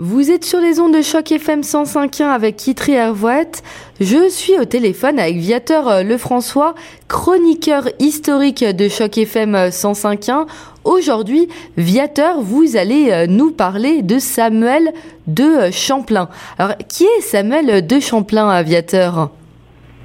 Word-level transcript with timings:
Vous 0.00 0.30
êtes 0.30 0.44
sur 0.44 0.60
les 0.60 0.78
ondes 0.78 0.94
de 0.94 1.02
choc 1.02 1.32
FM 1.32 1.62
105.1 1.62 2.22
avec 2.22 2.56
Kitri 2.56 2.92
Hervouette. 2.92 3.64
Je 4.00 4.28
suis 4.28 4.56
au 4.56 4.64
téléphone 4.64 5.18
avec 5.18 5.38
Viateur 5.38 5.88
euh, 5.88 6.02
Lefrançois, 6.04 6.76
chroniqueur 7.08 7.88
historique 7.98 8.62
de 8.62 8.88
choc 8.88 9.18
FM 9.18 9.56
105.1. 9.56 10.46
Aujourd'hui, 10.84 11.48
Viateur, 11.76 12.40
vous 12.40 12.76
allez 12.76 13.10
euh, 13.10 13.26
nous 13.26 13.50
parler 13.50 14.02
de 14.02 14.20
Samuel 14.20 14.92
de 15.26 15.72
Champlain. 15.72 16.28
Alors, 16.60 16.76
qui 16.88 17.02
est 17.02 17.20
Samuel 17.20 17.84
de 17.84 17.98
Champlain, 17.98 18.62
Viateur? 18.62 19.30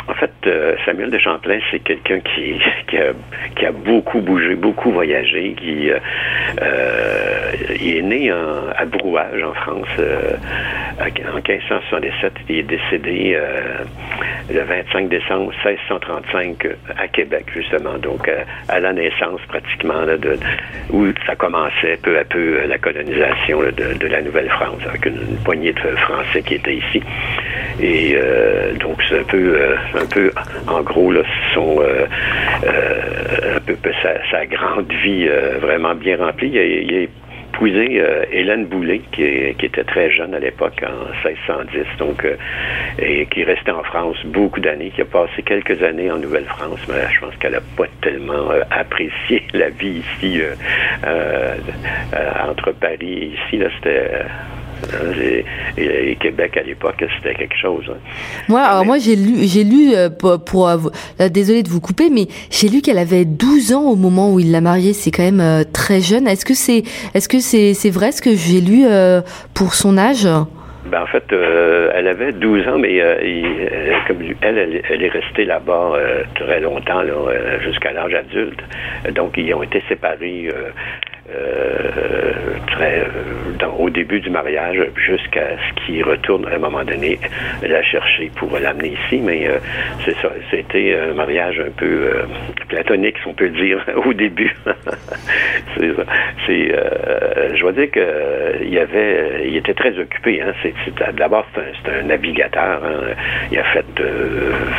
En 0.08 0.14
fait, 0.16 0.32
euh, 0.48 0.76
Samuel 0.86 1.10
de 1.10 1.18
Champlain, 1.18 1.60
c'est 1.72 1.80
quelqu'un 1.80 2.20
qui, 2.20 2.60
qui, 2.88 2.98
a, 2.98 3.14
qui, 3.56 3.66
a, 3.66 3.72
beaucoup 3.72 4.20
bougé, 4.20 4.56
beaucoup 4.56 4.92
voyagé, 4.92 5.54
qui 5.58 5.90
euh, 5.90 6.00
euh 6.62 7.52
est 7.70 8.02
né 8.02 8.32
en, 8.32 8.70
à 8.76 8.86
Brouage, 8.86 9.42
en 9.44 9.54
France, 9.54 9.88
euh, 10.00 10.36
en 11.00 11.36
1577. 11.36 12.34
Il 12.50 12.58
est 12.58 12.64
décédé 12.64 13.38
le 14.52 14.62
25 14.62 15.10
décembre 15.10 15.52
1635 15.66 16.68
à 16.98 17.08
Québec, 17.08 17.46
justement, 17.54 17.98
donc 17.98 18.30
à 18.68 18.80
la 18.80 18.94
naissance 18.94 19.42
pratiquement 19.48 20.06
de, 20.06 20.38
où 20.92 21.08
ça 21.26 21.36
commençait 21.36 21.98
peu 22.02 22.18
à 22.18 22.24
peu 22.24 22.66
la 22.68 22.78
colonisation 22.78 23.62
de, 23.62 23.98
de, 23.98 24.08
la 24.08 24.22
Nouvelle-France, 24.22 24.82
avec 24.88 25.06
une, 25.06 25.16
une, 25.16 25.38
poignée 25.44 25.74
de 25.74 25.96
Français 25.98 26.42
qui 26.42 26.56
étaient 26.56 26.76
ici. 26.76 27.02
Et 27.82 28.16
donc, 28.80 29.02
c'est 29.10 29.20
un 29.20 29.24
peu 29.24 29.74
un 29.96 30.06
peu, 30.06 30.32
en 30.68 30.82
gros, 30.82 31.12
là, 31.12 31.22
son, 31.54 31.80
euh, 31.80 32.06
euh, 32.66 33.58
un 33.58 33.60
peu 33.60 33.76
sa, 34.02 34.46
grande 34.46 34.92
vie 34.92 35.28
euh, 35.30 35.58
vraiment 35.60 35.96
bien 35.96 36.18
remplie. 36.18 36.50
Il, 36.50 36.96
a 36.96 37.02
épousé 37.54 38.04
Hélène 38.32 38.66
Boulay, 38.66 39.02
qui, 39.12 39.24
était 39.24 39.84
très 39.84 40.12
jeune 40.12 40.34
à 40.34 40.40
l'époque, 40.40 40.84
en 40.84 41.28
1610, 41.28 41.86
donc, 42.00 42.26
et 43.00 43.26
qui 43.28 43.44
restait 43.44 43.72
en 43.72 43.84
France 43.84 44.18
beaucoup 44.26 44.60
d'années, 44.60 44.92
qui 44.94 45.02
a 45.02 45.06
passé 45.06 45.44
quelques 45.44 45.82
années 45.84 46.12
en 46.12 46.18
Nouvelle-France, 46.18 46.80
mais 46.90 47.14
je 47.14 47.20
pense 47.20 47.36
qu'elle 47.38 47.54
n'a 47.54 47.62
pas 47.78 47.86
tellement 48.02 48.50
apprécié 48.72 49.44
la 49.54 49.70
vie 49.70 50.02
ici, 50.20 50.42
entre 52.50 52.72
Paris 52.72 52.98
et 53.02 53.26
ici. 53.26 53.64
C'était 53.78 54.26
et, 55.78 56.16
Québec 56.20 56.58
à 56.58 56.64
l'époque, 56.64 57.04
c'était 57.18 57.36
quelque 57.36 57.58
chose. 57.58 57.84
Hein. 57.90 57.98
Moi, 58.48 58.62
alors 58.62 58.86
moi 58.86 58.98
j'ai 58.98 59.16
lu, 59.16 59.36
j'ai 59.42 59.64
lu 59.64 59.94
euh, 59.94 60.10
pour, 60.10 60.70
euh, 60.70 60.78
désolé 61.30 61.64
de 61.64 61.70
vous 61.70 61.82
couper, 61.82 62.10
mais 62.10 62.28
j'ai 62.50 62.70
lu 62.70 62.82
qu'elle 62.82 62.98
avait 62.98 63.26
12 63.26 63.74
ans 63.74 63.84
au 63.84 63.96
moment 63.96 64.34
où 64.34 64.40
il 64.40 64.52
l'a 64.52 64.62
mariée. 64.62 64.94
C'est 64.94 65.12
quand 65.12 65.24
même 65.24 65.42
euh, 65.42 65.64
très 65.64 66.02
jeune. 66.02 66.28
Est-ce 66.28 66.46
que 66.46 66.54
c'est, 66.54 66.84
est-ce 67.14 67.28
que 67.28 67.40
c'est, 67.40 67.74
c'est 67.74 67.90
vrai 67.90 68.12
ce 68.12 68.22
que 68.22 68.36
j'ai 68.36 68.62
lu 68.62 68.86
pour 69.54 69.74
son 69.74 69.98
âge? 69.98 70.28
Ben, 70.86 71.02
en 71.02 71.08
fait, 71.08 71.24
elle 71.32 72.08
avait 72.08 72.34
12 72.34 72.68
ans, 72.68 72.78
mais 72.78 73.00
comme 74.08 74.18
elle, 74.42 74.82
elle, 74.90 75.04
est 75.04 75.10
restée 75.10 75.46
là-bas 75.46 75.94
très 76.36 76.60
longtemps, 76.60 77.02
jusqu'à 77.64 77.94
l'âge 77.94 78.14
adulte. 78.14 78.60
Donc, 79.16 79.34
ils 79.38 79.54
ont 79.54 79.64
été 79.64 79.82
séparés 79.88 80.50
euh, 81.36 82.32
très, 82.68 83.00
euh, 83.00 83.68
au 83.78 83.90
début 83.90 84.20
du 84.20 84.30
mariage 84.30 84.78
jusqu'à 84.96 85.58
ce 85.58 85.86
qu'il 85.86 86.04
retourne 86.04 86.46
à 86.46 86.56
un 86.56 86.60
moment 86.60 86.84
donné 86.84 87.20
la 87.62 87.82
chercher 87.84 88.32
pour 88.36 88.58
l'amener 88.58 88.94
ici. 89.06 89.22
Mais 89.22 89.48
euh, 89.48 89.58
c'est 90.06 90.16
ça, 90.18 90.32
c'était 90.52 90.98
un 90.98 91.14
mariage 91.14 91.60
un 91.60 91.72
peu 91.72 92.12
platonique, 92.70 93.18
si 93.22 93.28
on 93.28 93.34
peut 93.34 93.50
dire, 93.50 93.84
au 94.06 94.14
début. 94.14 94.56
c'est 95.76 96.76
je 97.56 97.62
dois 97.62 97.72
dire 97.72 97.92
qu'il 97.92 98.80
il 99.46 99.58
était 99.58 99.74
très 99.74 99.98
occupé. 99.98 100.42
Hein. 100.42 100.54
C'est, 100.62 100.74
d'abord, 101.16 101.46
c'est 101.56 101.92
un, 101.92 102.04
navigateur. 102.04 102.84
Hein. 102.84 103.14
Il 103.52 103.60
a 103.60 103.64
fait 103.66 103.86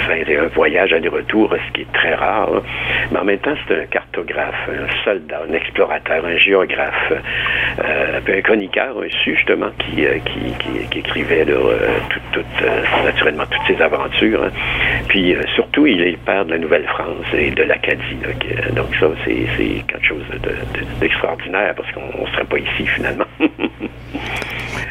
21 0.08 0.47
voyages 0.48 0.92
aller-retour, 0.92 1.55
ce 1.55 1.72
qui 1.72 1.82
est 1.82 1.92
très 1.92 2.14
rare. 2.14 2.48
Hein. 2.54 2.62
Mais 3.12 3.19
en 3.19 3.25
même 3.25 3.38
temps, 3.38 3.54
c'est 3.66 3.82
un 3.82 3.87
cartographe, 3.87 4.69
un 4.69 5.04
soldat, 5.04 5.43
un 5.48 5.54
explorateur, 5.54 6.25
un 6.25 6.37
euh, 6.53 8.21
un 8.27 8.41
chroniqueur 8.43 8.97
justement, 9.25 9.71
qui, 9.78 10.05
euh, 10.05 10.19
écrivait 10.94 11.47
euh, 11.49 11.99
naturellement 13.05 13.44
toutes 13.47 13.77
ses 13.77 13.82
aventures. 13.82 14.43
Hein. 14.44 14.50
Puis 15.09 15.37
surtout, 15.55 15.87
il 15.87 16.00
est 16.00 16.12
le 16.12 16.16
père 16.19 16.44
de 16.44 16.53
la 16.53 16.59
Nouvelle-France 16.59 17.27
et 17.37 17.50
de 17.50 17.62
l'Acadie. 17.62 18.16
donc 18.75 18.94
ça, 18.99 19.06
c'est 19.25 19.47
quelque 19.87 20.06
chose 20.06 20.25
d'extraordinaire 21.00 21.75
parce 21.77 21.91
qu'on 21.93 22.22
ne 22.22 22.31
serait 22.31 22.44
pas 22.44 22.59
ici 22.59 22.87
finalement. 22.87 23.26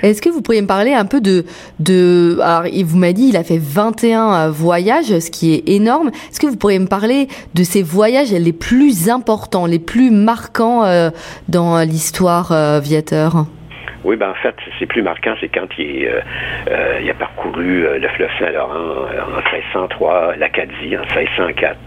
Est-ce 0.03 0.22
que 0.22 0.30
vous 0.30 0.41
pourriez 0.41 0.62
me 0.62 0.68
parler 0.68 0.94
un 0.94 1.06
peu 1.06 1.22
de, 1.22 1.46
de 1.80 2.38
alors 2.41 2.68
il 2.68 2.86
vous 2.86 2.97
m'a 2.97 3.14
dit 3.14 3.30
il 3.30 3.38
a 3.38 3.44
fait 3.44 3.59
21 3.59 4.50
voyages, 4.50 5.18
ce 5.19 5.31
qui 5.31 5.53
est 5.56 5.69
énorme. 5.69 6.09
Est-ce 6.30 6.40
que 6.40 6.47
vous 6.47 6.58
pourriez 6.58 6.80
me 6.80 6.88
parler 6.88 7.28
de 7.56 7.64
ces 7.64 7.81
voyages 7.81 8.31
les 8.31 8.53
plus 8.53 9.09
importants, 9.09 9.66
les 9.66 9.80
plus 9.80 10.12
marquants 10.12 10.84
dans 11.47 11.80
l'histoire 11.88 12.52
euh, 12.52 12.80
Viateur 12.80 13.46
oui, 14.03 14.18
ben 14.18 14.31
en 14.31 14.34
fait, 14.36 14.56
c'est 14.80 14.86
plus 14.86 15.02
marquant, 15.02 15.34
c'est 15.40 15.47
quand 15.47 15.68
il, 15.78 16.06
euh, 16.06 16.20
euh, 16.70 17.09
a 17.09 17.14
parcouru 17.14 17.85
euh, 17.85 18.00
le 18.00 18.08
fleuve 18.09 18.30
Saint-Laurent 18.38 18.74
en 18.74 19.56
1603, 19.56 20.35
l'Acadie 20.35 20.97
en 20.97 21.06
1604. 21.16 21.78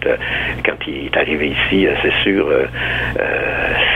quand 0.64 0.86
il 0.86 1.06
est 1.06 1.16
arrivé 1.16 1.48
ici, 1.48 1.86
c'est 2.02 2.12
sûr, 2.22 2.48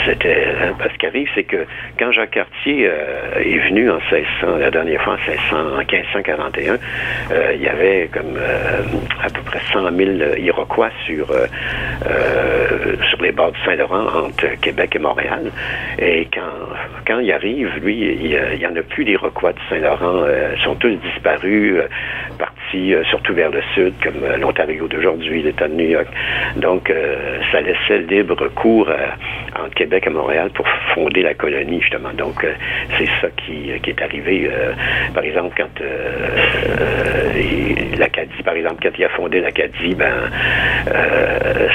c'était... 0.07 0.47
Hein, 0.63 0.75
parce 0.79 0.93
arrive, 1.07 1.29
c'est 1.35 1.45
que 1.45 1.67
quand 1.99 2.13
Jacques 2.13 2.31
Cartier 2.31 2.85
est 2.85 3.69
venu 3.69 3.91
en 3.91 3.99
1600, 4.13 4.59
la 4.59 4.71
dernière 4.71 5.03
fois 5.03 5.15
en, 5.15 5.31
1600, 5.31 5.57
en 5.57 5.79
1541, 5.79 6.79
il 7.55 7.63
y 7.63 7.69
avait 7.69 8.09
comme 8.13 8.39
à 9.23 9.29
peu 9.31 9.41
près 9.43 9.61
100 9.73 9.91
000 9.97 10.11
Iroquois 10.39 10.91
sur, 11.07 11.27
sur 13.09 13.23
les 13.23 13.33
bords 13.33 13.53
du 13.53 13.61
Saint-Laurent 13.65 14.07
entre 14.27 14.47
Québec 14.61 14.95
et 14.97 14.99
Montréal. 14.99 15.51
Et 15.99 16.29
quand, 16.33 16.41
quand 17.07 17.19
il 17.19 17.33
arrive, 17.33 17.71
lui, 17.83 17.97
il 17.97 18.59
n'y 18.59 18.67
en 18.67 18.77
a 18.77 18.83
plus 18.83 19.05
des 19.05 19.17
Rocquois 19.17 19.53
de 19.53 19.59
Saint-Laurent. 19.69 20.25
Euh, 20.25 20.55
sont 20.65 20.75
tous 20.77 20.91
disparus, 20.97 21.77
euh, 21.77 21.89
partis 22.39 22.95
euh, 22.95 23.03
surtout 23.05 23.35
vers 23.35 23.51
le 23.51 23.63
sud, 23.75 23.95
comme 24.03 24.21
l'Ontario 24.39 24.87
d'aujourd'hui, 24.87 25.43
l'État 25.43 25.69
de 25.69 25.75
New 25.75 25.89
York. 25.89 26.07
Donc, 26.57 26.93
ça 27.53 27.61
laissait 27.61 27.99
libre 27.99 28.49
cours 28.49 28.89
entre 29.59 29.75
Québec 29.75 29.90
et 29.93 30.11
Montréal 30.11 30.51
pour 30.51 30.67
fonder 30.95 31.23
la 31.23 31.35
colonie, 31.35 31.81
justement. 31.81 32.13
Donc, 32.13 32.47
c'est 32.99 33.09
ça 33.21 33.29
qui, 33.37 33.71
qui, 33.83 33.91
est 33.91 34.03
arrivé. 34.03 34.51
par 35.15 35.25
exemple, 35.25 35.55
quand 35.57 35.83
l'Acadie, 37.99 38.43
par 38.43 38.55
exemple, 38.55 38.83
quand 38.83 38.99
il 38.99 39.05
a 39.05 39.09
fondé 39.11 39.41
l'Acadie, 39.41 39.95
ben, 39.95 40.31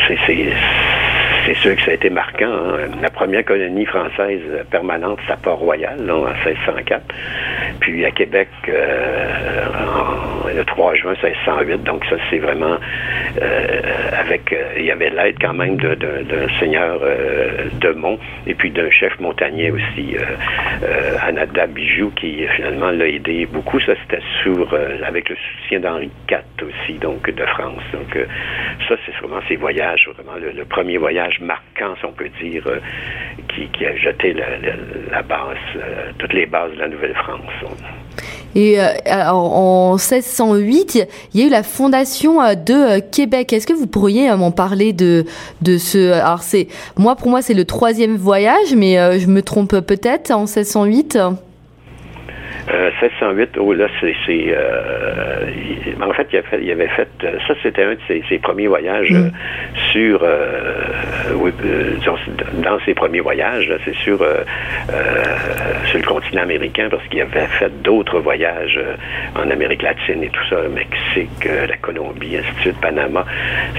c'est 0.07 0.17
c'est 1.45 1.55
sûr 1.55 1.75
que 1.75 1.81
ça 1.83 1.91
a 1.91 1.93
été 1.93 2.09
marquant. 2.09 2.51
Hein. 2.51 2.89
La 3.01 3.09
première 3.09 3.45
colonie 3.45 3.85
française 3.85 4.41
permanente, 4.71 5.19
c'est 5.25 5.33
à 5.33 5.37
Port-Royal, 5.37 6.09
en 6.09 6.25
1604. 6.45 7.03
Puis 7.79 8.03
à 8.05 8.11
Québec, 8.11 8.47
euh, 8.67 9.67
le 10.55 10.65
3 10.65 10.95
juin 10.95 11.13
1608. 11.21 11.83
Donc 11.83 12.03
ça, 12.05 12.15
c'est 12.29 12.39
vraiment 12.39 12.77
euh, 13.41 13.81
avec... 14.17 14.51
Euh, 14.53 14.73
il 14.77 14.85
y 14.85 14.91
avait 14.91 15.09
l'aide 15.09 15.35
quand 15.39 15.53
même 15.53 15.77
d'un 15.77 16.47
seigneur 16.59 16.99
de 16.99 17.89
Mont 17.91 18.17
et 18.47 18.55
puis 18.55 18.71
d'un 18.71 18.89
chef 18.89 19.19
montagnier 19.19 19.71
aussi, 19.71 20.15
Anada 21.21 21.67
Bijou, 21.67 22.11
qui 22.15 22.45
finalement 22.55 22.91
l'a 22.91 23.07
aidé 23.07 23.45
beaucoup. 23.45 23.79
Ça, 23.81 23.93
c'était 24.03 24.23
sur... 24.41 24.73
avec 25.05 25.29
le 25.29 25.35
soutien 25.35 25.79
d'Henri 25.79 26.09
IV 26.29 26.67
aussi, 26.67 26.93
donc 26.97 27.29
de 27.29 27.45
France. 27.45 27.83
Donc 27.93 28.17
ça, 28.87 28.95
c'est 29.05 29.15
vraiment 29.17 29.41
ces 29.47 29.55
voyages, 29.55 30.09
vraiment 30.15 30.37
le 30.39 30.65
premier 30.65 30.97
voyage 30.97 31.34
marquant, 31.41 31.95
si 31.99 32.05
on 32.05 32.11
peut 32.11 32.29
dire, 32.41 32.63
euh, 32.67 32.79
qui, 33.49 33.85
a 33.85 33.95
jeté 33.95 34.33
la, 34.33 35.21
base, 35.21 35.57
euh, 35.75 36.11
toutes 36.17 36.33
les 36.33 36.45
bases 36.45 36.71
de 36.73 36.79
la 36.79 36.87
Nouvelle-France. 36.87 37.41
Et 38.55 38.79
euh, 38.79 38.85
en 39.31 39.93
1608, 39.93 41.07
il 41.33 41.39
y 41.39 41.43
a 41.43 41.47
eu 41.47 41.49
la 41.49 41.63
fondation 41.63 42.37
de 42.53 42.99
Québec. 43.11 43.51
Est-ce 43.51 43.67
que 43.67 43.73
vous 43.73 43.87
pourriez 43.87 44.33
m'en 44.35 44.51
parler 44.51 44.93
de 44.93 45.25
de 45.61 45.77
ce 45.77 46.13
Alors 46.13 46.41
c'est 46.41 46.67
moi 46.95 47.17
pour 47.17 47.29
moi 47.29 47.41
c'est 47.41 47.53
le 47.53 47.65
troisième 47.65 48.15
voyage, 48.15 48.73
mais 48.75 49.19
je 49.19 49.27
me 49.27 49.41
trompe 49.41 49.77
peut-être 49.81 50.31
en 50.31 50.45
1608. 50.45 51.17
1608, 53.09 53.57
oh 53.59 53.73
là, 53.73 53.87
c'est. 53.99 54.15
Euh, 54.29 55.45
en 56.01 56.13
fait 56.13 56.27
il, 56.31 56.37
avait 56.37 56.47
fait, 56.47 56.59
il 56.61 56.71
avait 56.71 56.87
fait. 56.87 57.07
Ça, 57.21 57.53
c'était 57.61 57.83
un 57.83 57.93
de 57.93 58.23
ses, 58.29 58.39
premiers 58.39 58.67
voyages 58.67 59.11
mm. 59.11 59.31
sur. 59.91 60.21
Euh, 60.23 61.33
oui, 61.35 61.51
dans 62.63 62.79
ses 62.85 62.93
premiers 62.93 63.21
voyages, 63.21 63.71
c'est 63.83 63.95
sur, 63.95 64.19
sur 65.85 65.99
le 65.99 66.05
continent 66.05 66.43
américain 66.43 66.87
parce 66.89 67.05
qu'il 67.07 67.21
avait 67.21 67.47
fait 67.59 67.71
d'autres 67.81 68.19
voyages 68.19 68.79
en 69.35 69.49
Amérique 69.49 69.81
latine 69.81 70.23
et 70.23 70.29
tout 70.29 70.43
ça, 70.49 70.61
le 70.61 70.69
Mexique, 70.69 71.45
la 71.67 71.77
Colombie, 71.77 72.37
ainsi 72.37 72.55
de 72.57 72.61
suite, 72.61 72.81
Panama. 72.81 73.25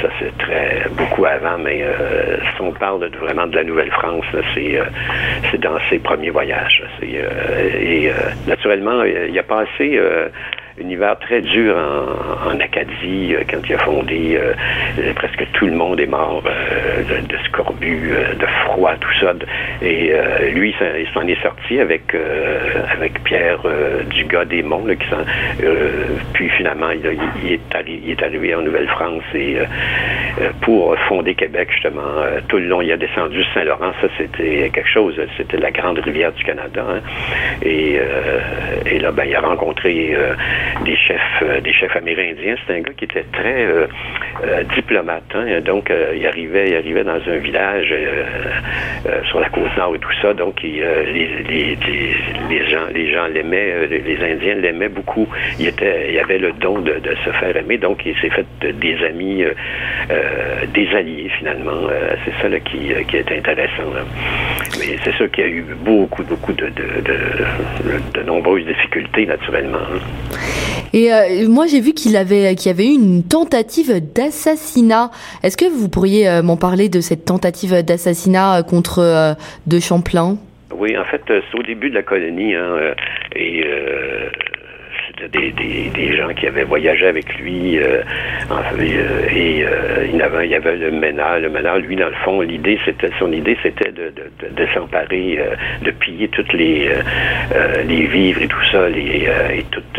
Ça, 0.00 0.08
c'est 0.18 0.36
très 0.38 0.86
beaucoup 0.96 1.24
avant, 1.24 1.58
mais 1.58 1.84
si 2.54 2.62
on 2.62 2.72
parle 2.72 3.08
vraiment 3.20 3.46
de 3.46 3.56
la 3.56 3.64
Nouvelle-France, 3.64 4.24
c'est 4.54 5.60
dans 5.60 5.78
ses 5.90 5.98
premiers 5.98 6.30
voyages. 6.30 6.82
et 7.02 8.10
naturellement, 8.46 9.02
il 9.28 9.38
a 9.38 9.42
passé 9.42 10.00
un 10.82 10.88
hiver 10.88 11.16
très 11.18 11.40
dur 11.40 11.74
en, 11.76 12.60
Acadie 12.60 13.34
euh, 13.34 13.42
quand 13.50 13.58
il 13.68 13.74
a 13.74 13.78
fondé. 13.78 14.38
Euh, 14.40 15.12
presque 15.14 15.46
tout 15.52 15.66
le 15.66 15.72
monde 15.72 16.00
est 16.00 16.06
mort 16.06 16.42
euh, 16.46 17.20
de, 17.22 17.36
scorbut, 17.48 18.10
de 18.38 18.46
froid, 18.64 18.94
tout 19.00 19.12
ça. 19.20 19.32
Et 19.82 20.12
lui, 20.52 20.74
il 20.80 21.06
s'en 21.12 21.26
est 21.26 21.42
sorti 21.42 21.80
avec 21.80 22.16
avec 22.92 23.22
Pierre 23.24 23.60
Dugas 24.10 24.46
des 24.46 24.62
Monts, 24.62 24.86
qui 24.86 25.06
puis 26.32 26.48
finalement, 26.50 26.90
il, 26.90 27.06
est 27.06 27.60
il, 27.86 28.10
est 28.10 28.22
arrivé 28.22 28.54
en 28.54 28.62
Nouvelle-France 28.62 29.24
et 29.34 29.56
pour 30.62 30.96
fonder 31.08 31.34
Québec, 31.34 31.68
justement, 31.72 32.24
tout 32.48 32.58
le 32.58 32.66
long, 32.66 32.80
il 32.82 32.92
a 32.92 32.96
descendu 32.96 33.42
Saint-Laurent. 33.54 33.92
Ça, 34.00 34.08
c'était 34.18 34.70
quelque 34.70 34.88
chose. 34.88 35.14
C'était 35.36 35.58
la 35.58 35.70
grande 35.70 35.98
rivière 35.98 36.32
du 36.32 36.44
Canada. 36.44 36.84
Hein. 36.88 37.00
Et, 37.62 37.98
et 38.86 38.98
là, 38.98 39.12
ben, 39.12 39.24
il 39.26 39.34
a 39.34 39.40
rencontré 39.40 40.16
des 40.84 40.96
chefs 40.96 41.42
euh, 41.42 41.60
des 41.60 41.72
chefs 41.72 41.94
amérindiens. 41.96 42.56
C'est 42.66 42.74
un 42.74 42.80
gars 42.80 42.92
qui 42.96 43.04
était 43.04 43.24
très 43.32 43.64
euh, 43.66 43.86
euh, 44.44 44.62
diplomate. 44.74 45.24
Hein. 45.34 45.60
Donc, 45.60 45.92
il 46.14 46.26
arrivait 46.26 46.70
il 46.70 46.76
arrivait 46.76 47.04
dans 47.04 47.20
un 47.26 47.36
village 47.38 47.94
sur 49.28 49.40
la 49.40 49.48
côte 49.48 49.76
nord 49.76 49.94
et 49.94 49.98
tout 49.98 50.12
ça. 50.20 50.34
Donc, 50.34 50.62
les, 50.62 50.80
les, 51.48 51.78
les, 52.48 52.68
gens 52.68 52.86
les 52.92 53.12
gens 53.12 53.26
l'aimaient, 53.26 53.86
les 53.88 54.32
Indiens 54.32 54.54
l'aimaient 54.54 54.88
beaucoup. 54.88 55.28
Il 55.58 55.68
était 55.68 56.12
il 56.12 56.18
avait 56.18 56.38
le 56.38 56.52
don 56.52 56.80
de, 56.80 57.00
se 57.24 57.30
faire 57.30 57.56
aimer. 57.56 57.78
Donc, 57.78 58.04
il 58.04 58.16
s'est 58.16 58.30
fait 58.30 58.46
des 58.60 58.96
amis, 59.04 59.44
des 60.74 60.88
alliés 60.94 61.30
finalement. 61.38 61.88
c'est 62.24 62.42
ça 62.42 62.60
qui, 62.60 62.92
qui 63.08 63.16
est 63.16 63.32
intéressant. 63.32 63.92
C'est 65.04 65.14
sûr 65.14 65.30
qu'il 65.30 65.44
y 65.44 65.46
a 65.46 65.50
eu 65.50 65.64
beaucoup 65.84 66.22
beaucoup 66.22 66.52
de, 66.52 66.66
de, 66.66 67.00
de, 67.04 68.20
de 68.20 68.22
nombreuses 68.24 68.64
difficultés 68.66 69.26
naturellement. 69.26 69.78
Et 70.92 71.12
euh, 71.12 71.48
moi, 71.48 71.66
j'ai 71.66 71.80
vu 71.80 71.92
qu'il 71.92 72.16
avait, 72.16 72.54
qu'il 72.54 72.70
y 72.70 72.74
avait 72.74 72.86
eu 72.86 72.94
une 72.94 73.22
tentative 73.22 74.00
d'assassinat. 74.14 75.10
Est-ce 75.42 75.56
que 75.56 75.66
vous 75.66 75.88
pourriez 75.88 76.28
euh, 76.28 76.42
m'en 76.42 76.56
parler 76.56 76.88
de 76.88 77.00
cette 77.00 77.24
tentative 77.24 77.82
d'assassinat 77.82 78.58
euh, 78.58 78.62
contre 78.62 79.36
De 79.66 79.80
Champlain? 79.80 80.38
Oui, 80.74 80.96
en 80.96 81.04
fait, 81.04 81.22
c'est 81.26 81.58
au 81.58 81.62
début 81.62 81.90
de 81.90 81.94
la 81.94 82.02
colonie, 82.02 82.54
hein, 82.54 82.94
et 83.34 83.64
des, 85.32 85.52
des, 85.52 85.90
des, 85.90 86.16
gens 86.16 86.28
qui 86.34 86.46
avaient 86.46 86.64
voyagé 86.64 87.06
avec 87.06 87.38
lui. 87.38 87.78
Euh, 87.78 88.02
euh, 88.50 89.28
et 89.34 89.64
euh, 89.64 90.06
il, 90.12 90.20
avait, 90.22 90.46
il 90.46 90.50
y 90.50 90.54
avait 90.54 90.76
le 90.76 90.90
ménard. 90.90 91.40
Le 91.40 91.48
ménard, 91.48 91.78
lui, 91.78 91.96
dans 91.96 92.08
le 92.08 92.14
fond, 92.24 92.40
l'idée, 92.40 92.78
c'était 92.84 93.10
son 93.18 93.32
idée, 93.32 93.56
c'était 93.62 93.92
de, 93.92 94.12
de, 94.12 94.66
s'emparer, 94.74 95.38
de 95.82 95.90
piller 95.90 96.28
toutes 96.28 96.52
les, 96.52 96.90
les 97.86 98.06
vivres 98.06 98.42
et 98.42 98.48
tout 98.48 98.64
ça, 98.70 98.88
les, 98.88 99.28
toutes 99.70 99.98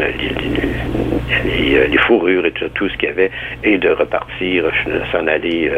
les, 1.46 1.88
les, 1.88 1.98
fourrures 1.98 2.46
et 2.46 2.52
tout, 2.52 2.70
tout 2.70 2.88
ce 2.90 2.98
qu'il 2.98 3.10
y 3.10 3.12
avait, 3.12 3.32
et 3.64 3.78
de 3.78 3.90
repartir, 3.90 4.66
s'en 5.12 5.28
aller. 5.28 5.72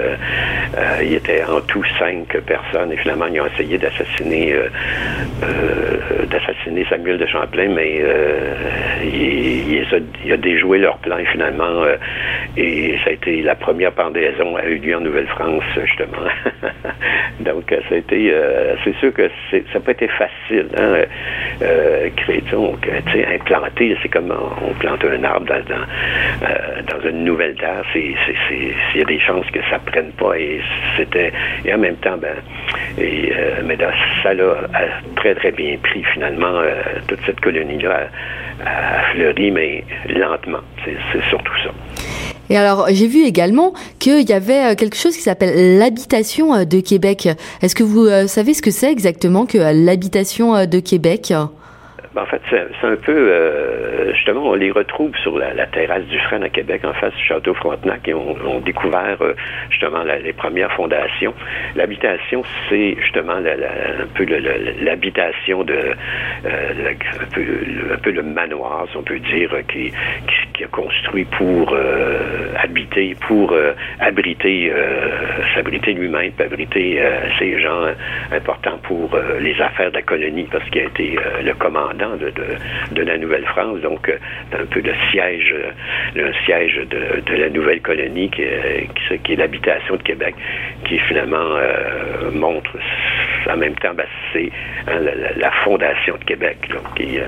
il 1.02 1.14
était 1.14 1.44
en 1.46 1.62
tout 1.62 1.84
cinq 1.98 2.28
personnes, 2.46 2.92
et 2.92 2.98
finalement, 2.98 3.28
ils 3.28 3.42
ont 3.42 3.48
essayé 3.48 3.78
d'assassiner 3.78 4.56
Samuel 6.90 7.18
de 7.18 7.26
Champlain, 7.26 7.70
mais 7.70 8.02
il 9.04 9.60
il, 10.26 10.34
a, 10.34 10.38
déjoué 10.38 10.80
leur 10.80 10.98
plan 11.00 11.18
finalement, 11.32 11.84
euh, 11.84 11.96
et 12.58 12.98
ça 13.04 13.10
a 13.10 13.14
été 13.14 13.42
la 13.42 13.56
première 13.56 13.92
pendaison 13.92 14.56
a 14.56 14.66
eu 14.66 14.78
lieu 14.78 14.96
en 14.96 15.02
Nouvelle-France, 15.02 15.64
justement. 15.86 16.18
Donc, 17.40 17.72
euh, 17.72 18.76
c'est 18.84 18.96
sûr 18.98 19.14
que 19.14 19.30
ça 19.52 19.58
n'a 19.74 19.80
pas 19.80 19.92
été 19.92 20.08
facile, 20.08 20.68
hein, 20.78 21.04
euh, 21.62 22.10
créer, 22.16 22.44
donc, 22.52 22.88
implanter, 22.88 23.96
c'est 24.02 24.10
comme 24.10 24.32
on, 24.32 24.74
plante 24.74 25.04
un 25.06 25.24
arbre 25.24 25.48
dans, 25.48 27.10
une 27.10 27.24
nouvelle 27.24 27.56
terre, 27.56 27.84
c'est, 27.94 28.14
il 28.52 29.00
y 29.00 29.02
a 29.02 29.06
des 29.06 29.20
chances 29.20 29.50
que 29.52 29.60
ça 29.70 29.80
prenne 29.80 30.12
pas, 30.12 30.38
et 30.38 30.60
c'était, 30.98 31.32
et 31.66 31.74
en 31.74 31.78
même 31.78 31.96
temps, 31.98 32.18
ben, 32.18 32.36
et, 32.98 33.34
mais 33.66 33.78
ça 34.24 34.34
l'a 34.34 34.56
très, 35.16 35.36
très 35.36 35.52
bien 35.52 35.78
pris, 35.82 36.04
finalement, 36.14 36.62
toute 37.08 37.20
cette 37.26 37.40
colonie-là 37.40 38.08
a 38.66 39.04
fleuri, 39.12 39.52
mais 39.52 39.84
lentement. 40.08 40.60
C'est 40.84 41.24
surtout 41.30 41.54
ça. 41.64 41.72
Et 42.50 42.58
alors, 42.58 42.88
j'ai 42.90 43.08
vu 43.08 43.24
également 43.26 43.74
qu'il 44.00 44.28
y 44.28 44.34
avait 44.34 44.72
euh, 44.72 44.76
quelque 44.76 44.98
chose 44.98 45.16
qui 45.16 45.22
s'appelle 45.22 45.78
l'habitation 45.78 46.56
euh, 46.56 46.66
de 46.66 46.80
Québec. 46.80 47.30
Est-ce 47.62 47.76
que 47.76 47.84
vous 47.84 48.06
euh, 48.06 48.28
savez 48.28 48.56
ce 48.56 48.62
que 48.62 48.72
c'est 48.72 48.92
exactement 48.92 49.46
que 49.46 49.58
l'habitation 49.58 50.66
de 50.66 50.80
Québec? 50.80 51.32
En 52.16 52.26
fait, 52.26 52.42
c'est 52.50 52.88
un 52.88 52.96
peu, 52.96 53.12
euh, 53.12 54.14
justement, 54.16 54.50
on 54.50 54.56
les 54.56 54.72
retrouve 54.72 55.16
sur 55.18 55.38
la, 55.38 55.68
terrasse 55.68 56.06
du 56.06 56.18
Frêne 56.20 56.44
à 56.44 56.50
Québec, 56.50 56.82
en 56.84 56.94
face 56.94 57.14
du 57.14 57.24
Château 57.24 57.54
Frontenac, 57.54 58.08
et 58.08 58.14
on, 58.14 58.36
on 58.46 58.60
découvert 58.60 59.18
euh, 59.22 59.34
justement 59.70 60.04
les 60.04 60.34
premières 60.34 60.72
fondations. 60.74 61.34
L'habitation, 61.76 62.42
c'est 62.68 62.96
justement 63.00 63.34
un 63.34 64.08
peu 64.16 64.26
l'habitation 64.82 65.64
de, 65.64 65.74
euh, 65.74 66.94
un, 67.22 67.26
peu, 67.32 67.42
un, 67.94 67.98
peu, 67.98 68.12
le 68.12 68.24
manoir, 68.24 68.88
si 68.92 68.98
on 68.98 69.04
peut 69.04 69.20
dire, 69.20 69.52
qui, 69.72 69.92
qui, 69.92 70.54
qui 70.54 70.64
a 70.64 70.68
construit 70.68 71.26
pour 71.26 71.76
habiter, 72.58 73.16
pour 73.28 73.56
abriter, 74.00 74.72
s'abriter 75.54 75.94
lui-même, 75.94 76.32
abriter 76.40 77.02
ces 77.38 77.60
gens 77.62 77.86
importants 78.32 78.80
pour 78.84 79.18
les 79.40 79.60
affaires 79.62 79.92
de 79.92 79.96
la 79.96 80.02
colonie, 80.02 80.48
parce 80.52 80.68
qu'il 80.70 80.82
a 80.82 80.86
été 80.86 81.18
le 81.44 81.54
commandant 81.54 81.99
de, 82.08 83.02
la 83.02 83.18
Nouvelle-France, 83.18 83.80
donc 83.82 84.08
euh, 84.10 84.18
un 84.54 84.66
peu 84.66 84.82
le 84.82 84.94
siège, 85.12 85.54
euh, 85.54 85.72
le 86.16 86.34
siège 86.46 86.80
de, 86.90 87.36
la 87.36 87.50
nouvelle 87.50 87.82
colonie 87.82 88.30
qui 88.30 88.44
est, 88.44 88.88
qui, 89.24 89.34
est 89.34 89.36
l'habitation 89.36 89.96
de 89.96 90.04
Québec, 90.04 90.36
qui 90.86 91.00
finalement 91.00 91.58
euh, 91.58 92.32
montre 92.32 92.78
en 93.50 93.58
même 93.58 93.76
temps, 93.76 93.94
ben, 93.94 94.06
c'est 94.34 94.50
hein, 94.88 95.00
la, 95.38 95.52
fondation 95.64 96.16
de 96.18 96.24
Québec 96.24 96.58
qui, 96.96 97.18
est 97.18 97.28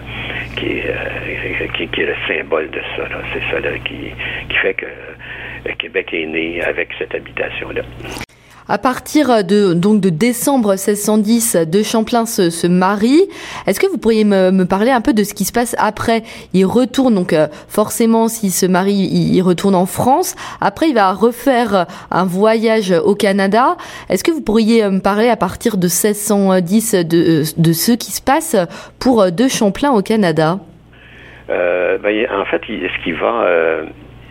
le 2.06 2.16
symbole 2.28 2.70
de 2.70 2.82
ça. 2.96 3.04
C'est 3.34 3.44
ça 3.52 3.60
qui 3.86 4.14
fait 4.62 4.74
que 4.74 4.86
Québec 5.80 6.14
est 6.14 6.26
né 6.26 6.62
avec 6.64 6.90
cette 6.98 7.14
habitation-là. 7.16 7.82
À 8.72 8.78
partir 8.78 9.44
de 9.44 9.74
donc 9.74 10.00
de 10.00 10.10
décembre 10.10 10.70
1610, 10.70 11.58
De 11.70 11.84
Champlain 11.84 12.26
se, 12.26 12.68
marie. 12.68 13.20
Est-ce 13.68 13.82
que 13.82 13.88
vous 13.88 13.98
pourriez 13.98 14.24
me, 14.24 14.64
parler 14.64 14.92
un 14.92 15.02
peu 15.02 15.12
de 15.12 15.26
ce 15.26 15.34
qui 15.34 15.44
se 15.44 15.52
passe 15.52 15.76
après? 15.78 16.24
Il 16.54 16.66
retourne 16.66 17.14
donc 17.14 17.34
euh, 17.34 17.48
forcément 17.68 18.30
s'il 18.30 18.52
se 18.52 18.66
marie, 18.66 18.94
il, 18.94 19.42
retourne 19.42 19.76
en 19.76 19.86
France. 19.86 20.36
Après, 20.62 20.88
il 20.88 20.94
va 20.94 21.12
refaire 21.12 21.86
un 22.12 22.24
voyage 22.24 22.94
au 23.04 23.14
Canada. 23.14 23.76
Est-ce 24.08 24.24
que 24.24 24.32
vous 24.32 24.40
pourriez 24.40 24.90
me 24.90 25.02
parler 25.02 25.28
à 25.28 25.36
partir 25.36 25.76
de 25.76 25.88
1610 25.88 26.94
de, 26.94 27.44
de 27.58 27.74
ce 27.74 27.92
qui 27.92 28.14
se 28.14 28.22
passe 28.22 28.56
pour 29.00 29.34
De 29.34 29.50
Champlain 29.50 29.92
au 29.92 30.02
Canada? 30.02 30.60
Euh, 31.50 31.98
ben, 31.98 32.26
en 32.32 32.46
fait, 32.46 32.62
ce 32.68 33.04
qui 33.04 33.12
va, 33.12 33.44
euh, 33.44 33.84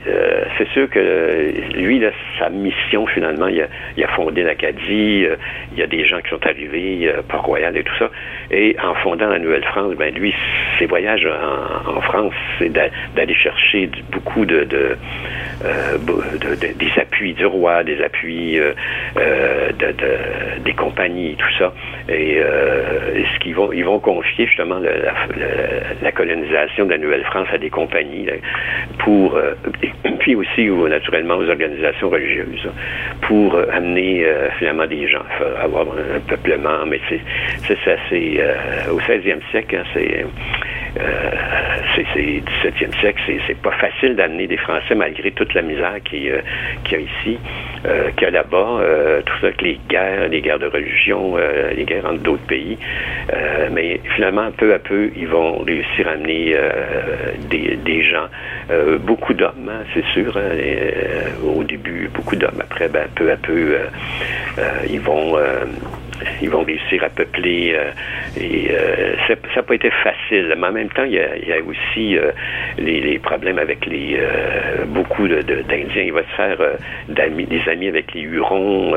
euh, 0.06 0.44
c'est 0.56 0.68
sûr 0.70 0.88
que 0.88 1.52
lui, 1.74 2.02
sa 2.38 2.48
mission 2.48 3.06
finalement, 3.06 3.48
il 3.48 3.62
a, 4.02 4.08
fondé 4.08 4.42
l'Acadie, 4.42 5.26
euh, 5.26 5.36
il 5.72 5.78
y 5.78 5.82
a 5.82 5.86
des 5.86 6.06
gens 6.06 6.20
qui 6.22 6.30
sont 6.30 6.46
arrivés, 6.46 7.06
euh, 7.08 7.20
Port-Royal 7.28 7.76
et 7.76 7.82
tout 7.82 7.94
ça, 7.98 8.10
et 8.50 8.76
en 8.82 8.94
fondant 8.94 9.28
la 9.28 9.38
Nouvelle-France, 9.38 9.94
ben 9.96 10.14
lui, 10.14 10.34
ses 10.78 10.86
voyages 10.86 11.28
en, 11.86 12.00
France, 12.00 12.32
c'est 12.58 12.72
d'aller 12.72 13.34
chercher 13.34 13.90
beaucoup 14.10 14.46
de, 14.46 14.64
de, 14.64 14.96
des 16.54 16.90
appuis 16.96 17.34
du 17.34 17.44
roi, 17.44 17.84
des 17.84 18.02
appuis 18.02 18.58
de, 18.58 18.74
des 20.64 20.72
compagnies, 20.72 21.36
tout 21.36 21.58
ça, 21.58 21.74
et, 22.08 22.40
ce 22.40 23.38
qu'ils 23.40 23.54
vont, 23.54 23.70
ils 23.72 23.84
vont 23.84 23.98
confier 23.98 24.46
justement 24.46 24.78
la, 24.78 26.12
colonisation 26.12 26.86
de 26.86 26.90
la 26.90 26.98
Nouvelle-France 26.98 27.48
à 27.52 27.58
des 27.58 27.70
compagnies 27.70 28.26
pour 28.98 29.38
puis 30.20 30.34
aussi 30.34 30.66
naturellement 30.68 31.36
aux 31.36 31.48
organisations 31.48 32.08
religieuses 32.10 32.68
pour 33.22 33.54
euh, 33.54 33.66
amener 33.72 34.24
euh, 34.24 34.48
finalement 34.58 34.86
des 34.86 35.08
gens, 35.08 35.24
avoir 35.60 35.86
un 35.86 36.20
peuplement. 36.20 36.86
Mais 36.86 37.00
c'est 37.08 37.78
ça, 37.84 37.92
c'est 38.08 38.36
euh, 38.38 38.92
au 38.92 39.00
16e 39.00 39.40
siècle, 39.50 39.76
hein, 39.76 39.84
c'est 39.94 40.24
c'est 40.94 42.42
17e 42.64 43.00
siècle, 43.00 43.20
c'est 43.46 43.58
pas 43.58 43.72
facile 43.72 44.16
d'amener 44.16 44.46
des 44.46 44.56
Français 44.56 44.94
malgré 44.94 45.30
toute 45.32 45.54
la 45.54 45.62
misère 45.62 45.94
qu'il 46.04 46.24
y 46.24 46.30
a 46.30 46.98
ici, 46.98 47.38
qu'il 48.16 48.22
y 48.22 48.26
a 48.26 48.30
là-bas, 48.30 48.80
tout 49.24 49.34
ça, 49.40 49.52
que 49.52 49.64
les 49.64 49.80
guerres, 49.88 50.28
les 50.28 50.40
guerres 50.40 50.58
de 50.58 50.66
religion, 50.66 51.36
les 51.74 51.84
guerres 51.84 52.06
entre 52.06 52.22
d'autres 52.22 52.46
pays. 52.46 52.78
mais 53.72 54.00
finalement, 54.14 54.50
peu 54.56 54.74
à 54.74 54.78
peu, 54.78 55.10
ils 55.16 55.28
vont 55.28 55.58
réussir 55.58 56.08
à 56.08 56.12
amener 56.12 56.56
des, 57.50 57.76
des, 57.76 58.02
gens, 58.04 58.28
beaucoup 59.00 59.34
d'hommes, 59.34 59.70
hein, 59.70 59.84
c'est 59.94 60.04
sûr. 60.06 60.36
Hein, 60.36 60.56
au 61.44 61.62
début, 61.64 62.08
beaucoup 62.12 62.36
d'hommes. 62.36 62.60
Après, 62.60 62.88
ben, 62.88 63.06
peu 63.14 63.30
à 63.30 63.36
peu, 63.36 63.78
ils 64.88 65.00
vont 65.00 65.36
ils 66.42 66.50
vont 66.50 66.62
réussir 66.62 67.02
à 67.04 67.08
peupler. 67.08 67.74
Euh, 67.74 67.90
et 68.40 68.68
euh, 68.70 69.14
ça 69.28 69.34
n'a 69.56 69.62
pas 69.62 69.74
été 69.74 69.90
facile. 69.90 70.54
Mais 70.58 70.66
en 70.66 70.72
même 70.72 70.88
temps, 70.90 71.04
il 71.04 71.12
y 71.12 71.18
a, 71.18 71.60
aussi 71.66 72.16
euh, 72.16 72.30
les, 72.78 73.18
problèmes 73.18 73.58
avec 73.58 73.86
les 73.86 74.18
beaucoup 74.86 75.28
d'Indiens. 75.28 76.02
il 76.02 76.12
va 76.12 76.22
se 76.22 76.34
faire 76.36 76.56
des 77.08 77.68
amis 77.68 77.88
avec 77.88 78.14
les 78.14 78.22
Hurons, 78.22 78.94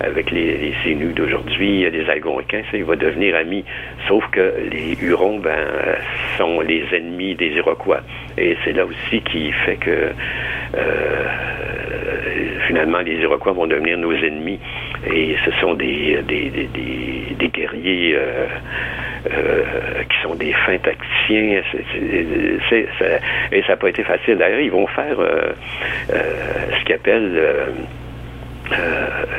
avec 0.00 0.30
les, 0.30 0.74
les 0.86 0.94
d'aujourd'hui, 0.94 1.88
les 1.90 2.10
Algonquins. 2.10 2.62
Ça, 2.70 2.76
il 2.76 2.84
va 2.84 2.96
devenir 2.96 3.36
ami. 3.36 3.64
Sauf 4.08 4.24
que 4.30 4.52
les 4.70 4.96
Hurons, 5.00 5.38
ben, 5.38 5.58
sont 6.36 6.60
les 6.60 6.84
ennemis 6.92 7.34
des 7.34 7.50
Iroquois. 7.50 8.00
Et 8.36 8.56
c'est 8.64 8.72
là 8.72 8.84
aussi 8.84 9.20
qui 9.22 9.52
fait 9.52 9.76
que 9.76 10.10
finalement, 12.66 12.98
les 12.98 13.16
Iroquois 13.16 13.52
vont 13.52 13.66
devenir 13.66 13.98
nos 13.98 14.12
ennemis. 14.12 14.58
Et 15.06 15.36
ce 15.44 15.50
sont 15.60 15.74
des, 15.74 16.22
des, 16.22 16.50
des, 16.50 17.48
guerriers 17.48 18.14
euh, 18.14 18.46
euh, 19.30 20.04
qui 20.08 20.22
sont 20.22 20.34
des 20.34 20.52
fins 20.52 20.78
tacticiens. 20.78 21.62
et 23.50 23.62
ça 23.62 23.68
n'a 23.68 23.76
pas 23.76 23.88
été 23.88 24.04
facile. 24.04 24.38
D'ailleurs, 24.38 24.60
ils 24.60 24.70
vont 24.70 24.86
faire 24.86 25.18
euh, 25.18 25.52
ce 26.08 26.84
qu'ils 26.84 26.94
appellent... 26.94 27.42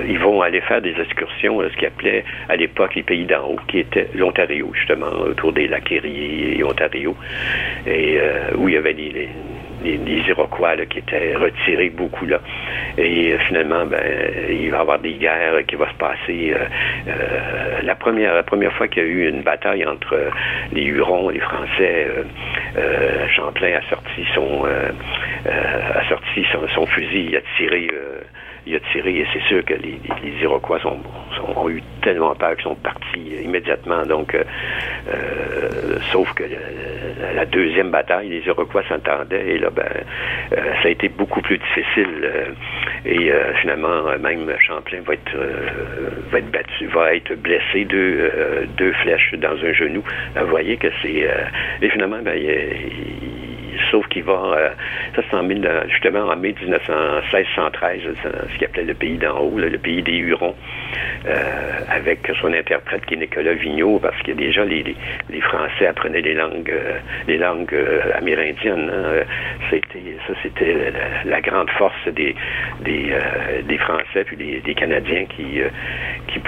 ils 0.07 0.19
vont 0.19 0.41
aller 0.41 0.61
faire 0.61 0.81
des 0.81 0.93
excursions, 0.99 1.61
ce 1.61 1.77
qu'ils 1.77 1.87
appelaient 1.87 2.25
à 2.49 2.55
l'époque 2.57 2.95
les 2.95 3.03
pays 3.03 3.25
d'en 3.25 3.47
haut, 3.47 3.59
qui 3.67 3.79
étaient 3.79 4.09
l'Ontario, 4.15 4.69
justement, 4.75 5.11
autour 5.25 5.53
des 5.53 5.67
lacs 5.67 5.91
et 5.91 6.61
Ontario, 6.63 7.15
et 7.87 8.19
où 8.55 8.67
il 8.67 8.75
y 8.75 8.77
avait 8.77 8.93
des, 8.93 9.09
les, 9.09 9.29
Iroquois 9.83 10.77
qui 10.89 10.99
étaient 10.99 11.35
retirés 11.35 11.89
beaucoup 11.89 12.25
là. 12.25 12.39
Et 12.97 13.33
euh, 13.33 13.37
finalement, 13.47 13.85
ben, 13.85 13.99
il 14.49 14.71
va 14.71 14.77
y 14.77 14.81
avoir 14.81 14.99
des 14.99 15.13
guerres 15.13 15.65
qui 15.67 15.75
vont 15.75 15.87
se 15.87 15.97
passer. 15.97 16.53
Euh, 16.53 16.65
euh, 17.07 17.81
la 17.83 17.95
première 17.95 18.35
la 18.35 18.43
première 18.43 18.73
fois 18.73 18.87
qu'il 18.87 19.03
y 19.03 19.05
a 19.05 19.09
eu 19.09 19.29
une 19.29 19.41
bataille 19.41 19.85
entre 19.85 20.17
les 20.71 20.83
Hurons 20.83 21.29
et 21.29 21.35
les 21.35 21.39
Français, 21.39 22.07
Champlain 23.35 23.77
a 23.77 23.89
sorti 23.89 24.25
son 24.33 24.65
a 24.65 26.09
sorti 26.09 26.45
son, 26.73 26.85
fusil, 26.85 27.27
il 27.29 27.35
a 27.35 27.41
tiré 27.57 27.89
il 28.65 28.75
a 28.75 28.79
tiré 28.91 29.19
et 29.19 29.27
c'est 29.33 29.43
sûr 29.43 29.63
que 29.65 29.73
les, 29.73 29.99
Iroquois 30.41 30.79
sont, 30.79 30.99
ont 31.55 31.69
eu 31.69 31.81
tellement 32.01 32.35
peur 32.35 32.55
qu'ils 32.55 32.63
sont 32.63 32.75
partis 32.75 33.35
immédiatement. 33.43 34.05
Donc, 34.05 34.35
sauf 36.11 36.31
que 36.33 36.43
la 37.35 37.45
deuxième 37.45 37.91
bataille, 37.91 38.29
les 38.29 38.45
Iroquois 38.45 38.83
s'entendaient 38.87 39.55
et 39.55 39.57
là, 39.57 39.69
ben, 39.69 39.83
euh, 40.53 40.73
ça 40.81 40.87
a 40.87 40.91
été 40.91 41.09
beaucoup 41.09 41.41
plus 41.41 41.57
difficile. 41.57 42.07
Euh, 42.23 42.45
et 43.05 43.31
euh, 43.31 43.53
finalement, 43.55 44.17
même 44.19 44.49
Champlain 44.59 45.01
va 45.05 45.13
être, 45.13 45.37
va 46.31 46.39
être 46.39 46.51
battu, 46.51 46.87
va 46.87 47.15
être 47.15 47.33
blessé 47.35 47.85
deux, 47.85 48.31
deux 48.77 48.93
flèches 48.93 49.33
dans 49.35 49.55
un 49.63 49.73
genou. 49.73 50.03
vous 50.35 50.47
voyez 50.47 50.77
que 50.77 50.87
c'est... 51.01 51.27
et 51.81 51.89
finalement, 51.89 52.19
ben, 52.23 52.35
il 52.35 53.32
sauf 53.93 54.07
qu'il 54.07 54.23
va, 54.23 54.33
euh, 54.33 54.69
ça 55.15 55.21
c'est 55.29 55.37
en 55.37 55.47
justement 55.87 56.25
en 56.31 56.35
mai 56.35 56.55
1613, 56.59 58.01
ce 58.23 58.57
qu'il 58.57 58.65
appelait 58.65 58.85
le 58.85 58.95
pays 58.95 59.17
d'en 59.17 59.37
haut, 59.37 59.53
le 59.55 59.77
pays 59.77 60.01
des 60.01 60.17
Hurons, 60.17 60.55
euh, 61.27 61.33
avec 61.89 62.19
son 62.41 62.51
interprète 62.53 63.05
qui 63.05 63.13
est 63.13 63.17
Nicolas 63.17 63.53
Vigneault, 63.53 63.99
parce 63.99 64.19
que 64.23 64.31
déjà 64.31 64.65
les, 64.65 64.83
Français 65.41 65.85
apprenaient 65.87 66.21
les 66.21 66.33
langues, 66.33 66.71
euh, 66.71 66.97
les 67.27 67.37
langues 67.37 67.75
amérindiennes. 68.15 68.89
Hein. 68.91 69.23
C'était, 69.69 70.17
ça 70.27 70.33
c'était 70.41 70.91
la, 71.25 71.41
grande 71.41 71.69
force 71.71 72.07
des, 72.07 72.35
Français 73.77 74.23
puis 74.25 74.37
des, 74.37 74.73
Canadiens 74.73 75.25
qui, 75.25 75.61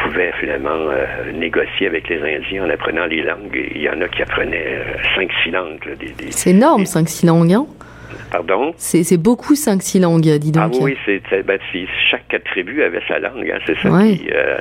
pouvaient 0.04 0.34
finalement 0.40 0.90
négocier 1.34 1.88
avec 1.88 2.10
les 2.10 2.18
Indiens 2.18 2.66
en 2.66 2.70
apprenant 2.70 3.06
les 3.06 3.22
langues. 3.22 3.70
Il 3.76 3.82
y 3.82 3.90
en 3.90 4.02
a 4.02 4.08
qui 4.08 4.22
apprenaient 4.24 4.78
cinq, 5.16 5.30
six 5.44 5.52
langues. 5.52 5.80
c'est 6.32 6.50
énorme, 6.50 6.86
cinq, 6.86 7.08
six 7.08 7.26
langues. 7.40 7.54
Hein? 7.54 7.66
Pardon? 8.32 8.74
C'est 8.78 9.18
beaucoup 9.18 9.54
5-6 9.54 10.02
langues, 10.02 10.38
dis 10.40 10.52
donc. 10.52 10.74
Ah 10.76 10.78
oui, 10.82 10.98
c'est 11.06 11.22
ben, 11.44 11.60
chaque 12.10 12.44
tribu 12.46 12.84
avait 12.84 13.02
sa 13.08 13.20
langue, 13.20 13.50
hein, 13.50 13.60
c'est 13.66 13.78
ça. 13.80 13.90
Euh, 13.90 14.58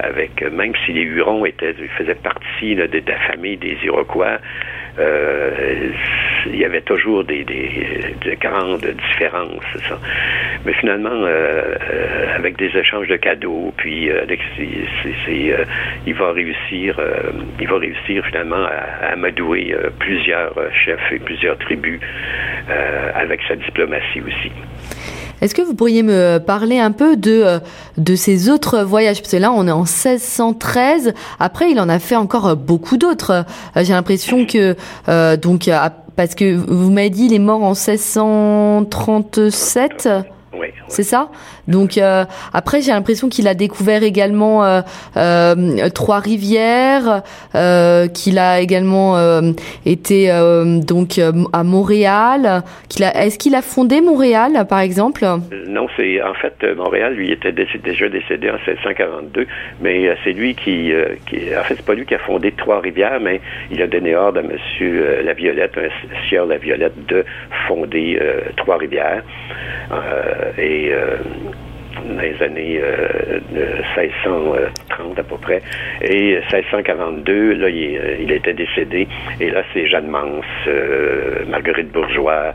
avec, 0.00 0.42
même 0.52 0.72
si 0.84 0.92
les 0.92 1.02
Hurons 1.02 1.44
étaient, 1.44 1.74
faisaient 1.96 2.14
partie 2.14 2.74
de, 2.74 2.86
de, 2.86 3.02
la 3.06 3.18
famille 3.28 3.56
des 3.56 3.78
Iroquois, 3.84 4.38
euh, 4.98 5.90
il 6.46 6.56
y 6.56 6.64
avait 6.64 6.80
toujours 6.80 7.24
des, 7.24 7.44
de 7.44 8.34
grandes 8.40 8.86
différences. 9.08 9.64
Ça. 9.88 9.98
Mais 10.64 10.72
finalement, 10.74 11.10
euh, 11.10 11.74
euh, 11.90 12.36
avec 12.36 12.56
des 12.56 12.76
échanges 12.76 13.08
de 13.08 13.16
cadeaux, 13.16 13.72
puis 13.76 14.10
il 16.06 16.14
va 16.14 16.32
réussir, 16.32 17.00
il 17.60 17.68
va 17.68 17.78
réussir 17.78 18.24
finalement 18.26 18.64
à, 18.64 19.12
amadouer 19.12 19.74
plusieurs 19.98 20.54
chefs 20.84 21.12
et 21.12 21.18
plusieurs 21.18 21.58
tribus 21.58 22.00
avec 23.14 23.40
sa 23.48 23.56
diplomatie 23.56 24.22
aussi. 24.26 24.50
Est-ce 25.40 25.54
que 25.54 25.62
vous 25.62 25.74
pourriez 25.74 26.02
me 26.02 26.36
parler 26.38 26.78
un 26.78 26.92
peu 26.92 27.16
de, 27.16 27.42
euh, 27.44 27.58
de 27.98 28.16
ces 28.16 28.48
autres 28.48 28.82
voyages? 28.82 29.20
Parce 29.20 29.32
que 29.32 29.38
là, 29.38 29.52
on 29.52 29.66
est 29.66 29.72
en 29.72 29.84
1613. 29.84 31.12
Après, 31.38 31.70
il 31.70 31.78
en 31.80 31.88
a 31.88 31.98
fait 31.98 32.16
encore 32.16 32.56
beaucoup 32.56 32.96
d'autres. 32.96 33.44
Euh, 33.76 33.82
j'ai 33.82 33.92
l'impression 33.92 34.46
que, 34.46 34.76
euh, 35.08 35.36
donc, 35.36 35.70
parce 36.16 36.34
que 36.34 36.54
vous 36.54 36.90
m'avez 36.90 37.10
dit, 37.10 37.26
il 37.26 37.34
est 37.34 37.38
mort 37.38 37.62
en 37.62 37.74
1637. 37.74 40.08
C'est 40.88 41.02
ça 41.02 41.28
Donc 41.66 41.98
euh, 41.98 42.24
après, 42.52 42.80
j'ai 42.80 42.92
l'impression 42.92 43.28
qu'il 43.28 43.48
a 43.48 43.54
découvert 43.54 44.02
également 44.02 44.64
euh, 44.64 44.82
euh, 45.16 45.88
Trois-Rivières, 45.88 47.22
qu'il 48.12 48.38
a 48.38 48.60
également 48.60 49.14
été 49.86 50.28
donc 50.86 51.20
à 51.52 51.64
Montréal. 51.64 52.62
Est-ce 53.00 53.38
qu'il 53.38 53.54
a 53.54 53.62
fondé 53.62 54.00
Montréal, 54.00 54.66
par 54.68 54.80
exemple? 54.80 55.24
Non, 55.68 55.86
c'est 55.96 56.22
en 56.22 56.34
fait 56.34 56.54
Montréal, 56.76 57.14
lui 57.14 57.32
était 57.32 57.52
déjà 57.52 58.08
décédé 58.08 58.50
en 58.50 58.54
1742, 58.54 59.46
mais 59.80 60.16
c'est 60.24 60.32
lui 60.32 60.54
qui, 60.54 60.92
en 61.58 61.62
fait, 61.64 61.74
c'est 61.76 61.86
pas 61.86 61.94
lui 61.94 62.06
qui 62.06 62.14
a 62.14 62.18
fondé 62.18 62.52
Trois-Rivières, 62.52 63.20
mais 63.20 63.40
il 63.70 63.80
a 63.82 63.86
donné 63.86 64.14
ordre 64.14 64.40
à 64.40 64.42
Monsieur 64.42 65.22
La 65.24 65.32
Violette, 65.32 65.76
un 65.78 66.28
sieur 66.28 66.46
La 66.46 66.58
Violette, 66.58 67.06
de 67.06 67.24
fonder 67.66 68.18
Trois-Rivières. 68.56 69.22
et 70.58 70.73
euh, 70.92 71.50
dans 72.04 72.20
les 72.20 72.42
années 72.42 72.80
1630 73.96 74.58
euh, 74.58 75.20
à 75.20 75.22
peu 75.22 75.36
près. 75.36 75.62
Et 76.02 76.36
1642, 76.52 77.54
là, 77.54 77.68
il, 77.68 78.00
il 78.20 78.32
était 78.32 78.52
décédé. 78.52 79.08
Et 79.40 79.50
là, 79.50 79.62
c'est 79.72 79.86
Jeanne 79.86 80.08
Mance, 80.08 80.44
euh, 80.66 81.44
Marguerite 81.48 81.90
Bourgeois, 81.92 82.54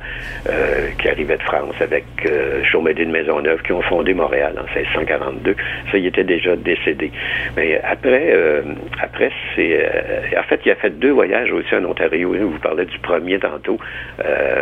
qui 0.99 1.07
arrivait 1.07 1.37
de 1.37 1.43
France 1.43 1.75
avec 1.81 2.05
euh, 2.25 2.61
de 2.63 3.05
Maisonneuve, 3.05 3.61
qui 3.61 3.71
ont 3.71 3.81
fondé 3.81 4.13
Montréal 4.13 4.53
en 4.57 4.63
1642. 4.75 5.55
Ça, 5.91 5.97
il 5.97 6.05
était 6.07 6.23
déjà 6.23 6.55
décédé. 6.55 7.11
Mais 7.55 7.79
après, 7.83 8.35
après 9.01 9.31
c'est... 9.55 9.85
en 10.37 10.43
fait, 10.43 10.61
il 10.65 10.71
a 10.71 10.75
fait 10.75 10.89
deux 10.89 11.11
voyages 11.11 11.51
aussi 11.51 11.73
en 11.75 11.85
Ontario. 11.85 12.33
Vous 12.33 12.59
parlez 12.59 12.85
du 12.85 12.97
premier 12.99 13.39
tantôt, 13.39 13.77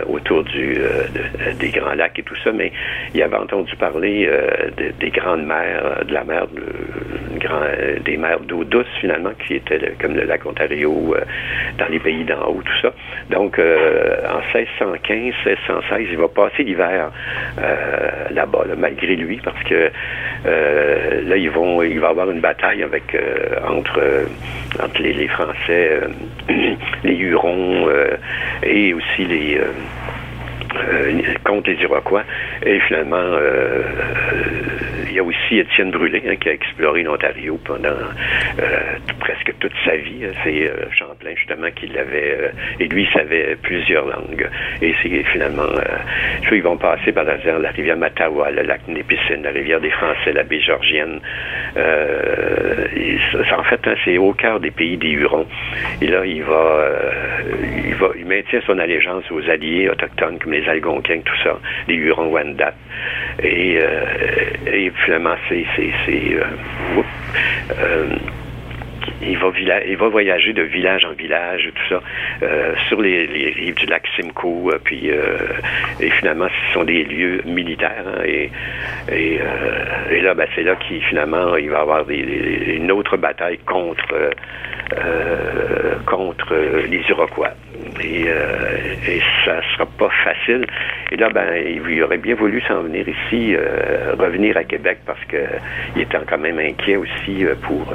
autour 0.08 0.44
du, 0.44 0.78
des 1.60 1.70
Grands 1.70 1.94
Lacs 1.94 2.20
et 2.20 2.24
tout 2.24 2.36
ça, 2.44 2.52
mais 2.52 2.72
il 3.14 3.22
avait 3.22 3.38
entendu 3.38 3.76
parler 3.78 4.30
des 4.78 5.10
grandes 5.10 5.46
mers, 5.46 6.06
de 6.06 6.14
la 6.14 6.24
mer, 6.24 6.48
de, 6.48 8.00
des 8.04 8.18
mers 8.18 8.40
d'eau 8.42 8.64
douce 8.64 8.86
finalement, 9.00 9.32
qui 9.46 9.56
étaient 9.56 9.94
comme 10.00 10.16
le 10.16 10.24
lac 10.24 10.46
Ontario, 10.46 11.16
euh, 11.16 11.22
dans 11.78 11.88
les 11.88 12.00
pays 12.00 12.24
d'en 12.24 12.46
haut, 12.48 12.62
tout 12.64 12.82
ça. 12.82 12.94
Donc, 13.30 13.60
euh, 13.60 14.18
en 14.30 14.42
1615, 14.58 15.34
1616, 15.46 16.08
il 16.12 16.18
va 16.18 16.28
passer 16.28 16.64
l'hiver 16.64 17.12
euh, 17.60 18.10
là-bas, 18.32 18.66
malgré 18.78 19.16
lui, 19.16 19.40
parce 19.44 19.62
que 19.64 19.92
là, 20.46 21.36
ils 21.36 21.50
vont, 21.50 21.82
il 21.82 22.00
va 22.00 22.08
y 22.08 22.12
avoir 22.12 22.30
une 22.30 22.40
bataille 22.40 22.84
avec 22.84 23.18
entre 23.68 24.28
entre 24.82 25.02
les, 25.02 25.28
Français, 25.28 26.02
les 27.04 27.16
Hurons 27.16 27.90
et 28.64 28.94
aussi 28.94 29.26
les 29.26 29.60
euh, 30.76 31.22
contre 31.44 31.70
les 31.70 31.82
Iroquois. 31.82 32.24
Et 32.66 32.80
finalement, 32.82 33.16
euh, 33.18 33.82
y 35.18 35.20
a 35.20 35.24
aussi 35.24 35.60
Étienne 35.60 35.92
Brûlé 35.92 36.22
hein, 36.28 36.36
qui 36.36 36.50
a 36.50 36.54
exploré 36.54 37.04
l'Ontario 37.04 37.60
pendant 37.64 37.90
presque 39.20 39.54
toute 39.60 39.74
sa 39.86 39.96
vie. 39.96 40.26
C'est 40.44 40.72
Champlain 40.92 41.36
justement 41.36 41.70
qui 41.76 41.88
l'avait 41.88 42.52
et 42.80 42.88
lui 42.88 43.04
il 43.04 43.10
savait 43.14 43.58
plusieurs 43.62 44.06
langues. 44.06 44.50
Et 44.82 44.94
c'est 45.02 45.24
finalement, 45.32 45.64
ils 46.52 46.62
vont 46.62 46.78
passer 46.78 47.12
par 47.12 47.24
la, 47.24 47.70
rivière 47.70 47.98
Mattawa, 47.98 48.52
le 48.52 48.64
lac 48.64 48.88
Népicine, 48.88 49.44
la 49.44 49.52
rivière 49.52 49.80
des 49.80 49.92
Français, 49.92 50.34
la 50.34 50.44
baie 50.44 50.62
Georgienne. 50.62 51.20
en 51.76 53.64
fait, 53.64 53.88
hein, 53.88 53.96
c'est 54.06 54.18
au 54.18 54.34
cœur 54.34 54.60
des 54.60 54.72
pays 54.72 54.98
des 54.98 55.10
Hurons. 55.10 55.48
Et 56.02 56.08
là, 56.08 56.26
il 56.26 56.44
va, 56.44 56.90
il 57.86 57.96
il 58.18 58.26
maintient 58.26 58.62
son 58.66 58.78
allégeance 58.80 59.24
aux 59.32 59.50
alliés 59.50 59.90
autochtones 59.90 60.40
comme 60.40 60.54
les 60.54 60.68
Algonquins, 60.68 61.22
tout 61.24 61.38
ça, 61.44 61.60
les 61.88 61.96
Hurons-Wendat. 61.96 62.74
Et, 63.44 63.78
euh, 63.80 64.06
et 64.72 64.92
finalement, 65.08 65.36
c'est... 65.48 65.66
Euh, 66.10 66.44
euh, 67.80 68.08
il 69.22 69.38
va, 69.38 69.52
il 69.88 69.96
va 69.96 70.10
voyager 70.10 70.52
de 70.52 70.64
village 70.64 71.06
en 71.06 71.14
village, 71.14 71.70
tout 71.74 71.96
ça, 71.96 72.02
euh, 72.44 72.76
sur 72.90 73.02
les, 73.02 73.26
rives 73.26 73.76
du 73.76 73.86
lac 73.86 74.06
Simcoe, 74.16 74.78
puis 74.84 75.10
euh, 75.10 75.38
et 76.02 76.10
finalement, 76.10 76.48
ce 76.50 76.74
sont 76.74 76.84
des 76.84 77.06
lieux 77.06 77.42
militaires. 77.46 78.04
Hein, 78.06 78.22
et, 78.26 78.52
et, 79.10 79.40
et, 80.12 80.22
là, 80.22 80.34
ben, 80.34 80.48
c'est 80.56 80.64
là 80.64 80.76
qu'il 80.76 81.02
finalement, 81.02 81.56
il 81.56 81.70
va 81.70 81.80
avoir 81.80 82.06
des, 82.06 82.18
une 82.18 82.92
autre 82.92 83.16
bataille 83.16 83.60
contre 83.60 84.32
contre 86.06 86.54
les 86.90 87.02
Iroquois. 87.10 87.54
Et, 88.04 88.26
et 88.26 89.22
ça 89.46 89.62
sera 89.74 89.86
pas 89.86 90.10
facile. 90.24 90.66
Et 91.12 91.18
là, 91.18 91.30
ben, 91.30 91.48
il 91.56 92.04
aurait 92.04 92.18
bien 92.18 92.36
voulu 92.36 92.62
s'en 92.62 92.82
venir 92.82 93.06
ici, 93.08 93.56
revenir 94.18 94.58
à 94.58 94.64
Québec 94.64 95.00
parce 95.06 95.24
que 95.26 95.38
il 95.96 96.02
était 96.04 96.18
quand 96.28 96.38
même 96.38 96.60
inquiet 96.60 96.98
aussi 96.98 97.46
pour 97.64 97.94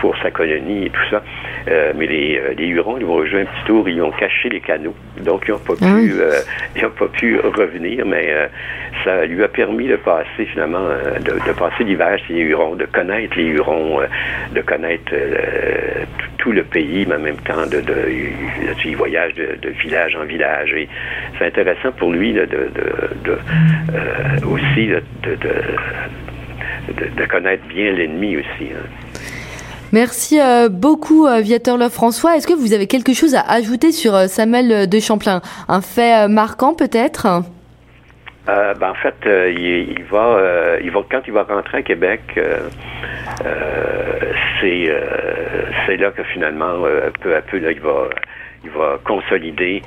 pour 0.00 0.16
sa 0.18 0.30
colonie 0.30 0.86
et 0.86 0.90
tout 0.90 1.10
ça. 1.10 1.22
Euh, 1.68 1.92
mais 1.96 2.06
les, 2.06 2.38
euh, 2.38 2.54
les, 2.56 2.66
Hurons, 2.66 2.98
ils 2.98 3.06
vont 3.06 3.24
jouer 3.24 3.42
un 3.42 3.44
petit 3.44 3.64
tour, 3.66 3.88
ils 3.88 4.02
ont 4.02 4.10
caché 4.10 4.48
les 4.50 4.60
canaux. 4.60 4.94
Donc, 5.22 5.44
ils 5.48 5.52
n'ont 5.52 5.58
pas, 5.58 5.74
ah 5.80 5.94
pu, 5.96 6.12
euh, 6.20 6.40
ils 6.76 6.84
ont 6.84 6.90
pas 6.90 7.08
pu 7.08 7.38
revenir, 7.40 8.04
mais 8.04 8.34
ça 9.02 9.24
lui 9.24 9.42
a 9.42 9.48
permis 9.48 9.86
de 9.86 9.96
passer, 9.96 10.44
finalement, 10.52 10.88
de, 11.20 11.32
de, 11.32 11.52
passer 11.52 11.84
l'hiver 11.84 12.18
chez 12.26 12.34
les 12.34 12.40
Hurons, 12.40 12.74
de 12.74 12.84
connaître 12.84 13.36
les 13.36 13.44
Hurons, 13.44 14.00
de 14.52 14.60
connaître 14.60 15.10
tout 15.10 16.26
le 16.52 16.64
pays, 16.64 17.06
mais 17.08 17.16
en 17.16 17.20
même 17.20 17.36
temps, 17.38 17.66
de, 17.66 17.80
de, 17.80 18.08
il 18.84 18.96
voyage 18.96 19.34
de, 19.34 19.56
de, 19.60 19.70
village 19.70 20.16
en 20.16 20.24
village. 20.24 20.72
Et 20.74 20.88
c'est 21.38 21.46
intéressant 21.46 21.92
pour 21.92 22.12
lui 22.12 22.32
de, 22.32 22.44
de 22.44 23.38
aussi 24.46 24.86
de, 24.86 25.02
de, 27.16 27.26
connaître 27.26 27.66
bien 27.66 27.92
l'ennemi 27.92 28.36
aussi. 28.36 28.72
Hein. 28.72 28.86
Merci 29.92 30.40
euh, 30.40 30.68
beaucoup, 30.68 31.26
euh, 31.26 31.40
Viateur 31.40 31.78
François. 31.90 32.36
Est-ce 32.36 32.48
que 32.48 32.52
vous 32.52 32.72
avez 32.72 32.88
quelque 32.88 33.12
chose 33.14 33.36
à 33.36 33.42
ajouter 33.48 33.92
sur 33.92 34.14
euh, 34.14 34.26
Samuel 34.26 34.88
de 34.88 34.98
Champlain? 34.98 35.40
Un 35.68 35.80
fait 35.80 36.26
marquant 36.26 36.74
peut-être? 36.74 37.28
Ben, 38.46 38.90
en 38.90 38.94
fait, 38.94 39.14
il, 39.24 40.04
va, 40.10 40.76
il 40.82 40.90
va 40.90 41.00
quand 41.10 41.20
il 41.26 41.32
va 41.32 41.44
rentrer 41.44 41.78
à 41.78 41.82
Québec, 41.82 42.20
c'est 44.64 44.90
c'est 45.86 45.96
là 45.96 46.10
que 46.10 46.24
finalement, 46.24 46.82
peu 47.20 47.36
à 47.36 47.42
peu, 47.42 47.58
il 47.58 47.80
va 47.80 48.08
il 48.64 48.70
va 48.70 48.98
consolider, 49.04 49.82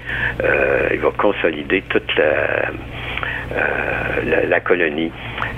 il 0.93 0.99
va 0.99 1.11
consolider 1.17 1.81
toute 1.89 2.15
la, 2.15 2.69
colonie. 4.61 5.11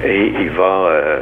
Et 0.06 0.28
il 0.28 0.50
va 0.52 0.64
euh, 0.64 1.22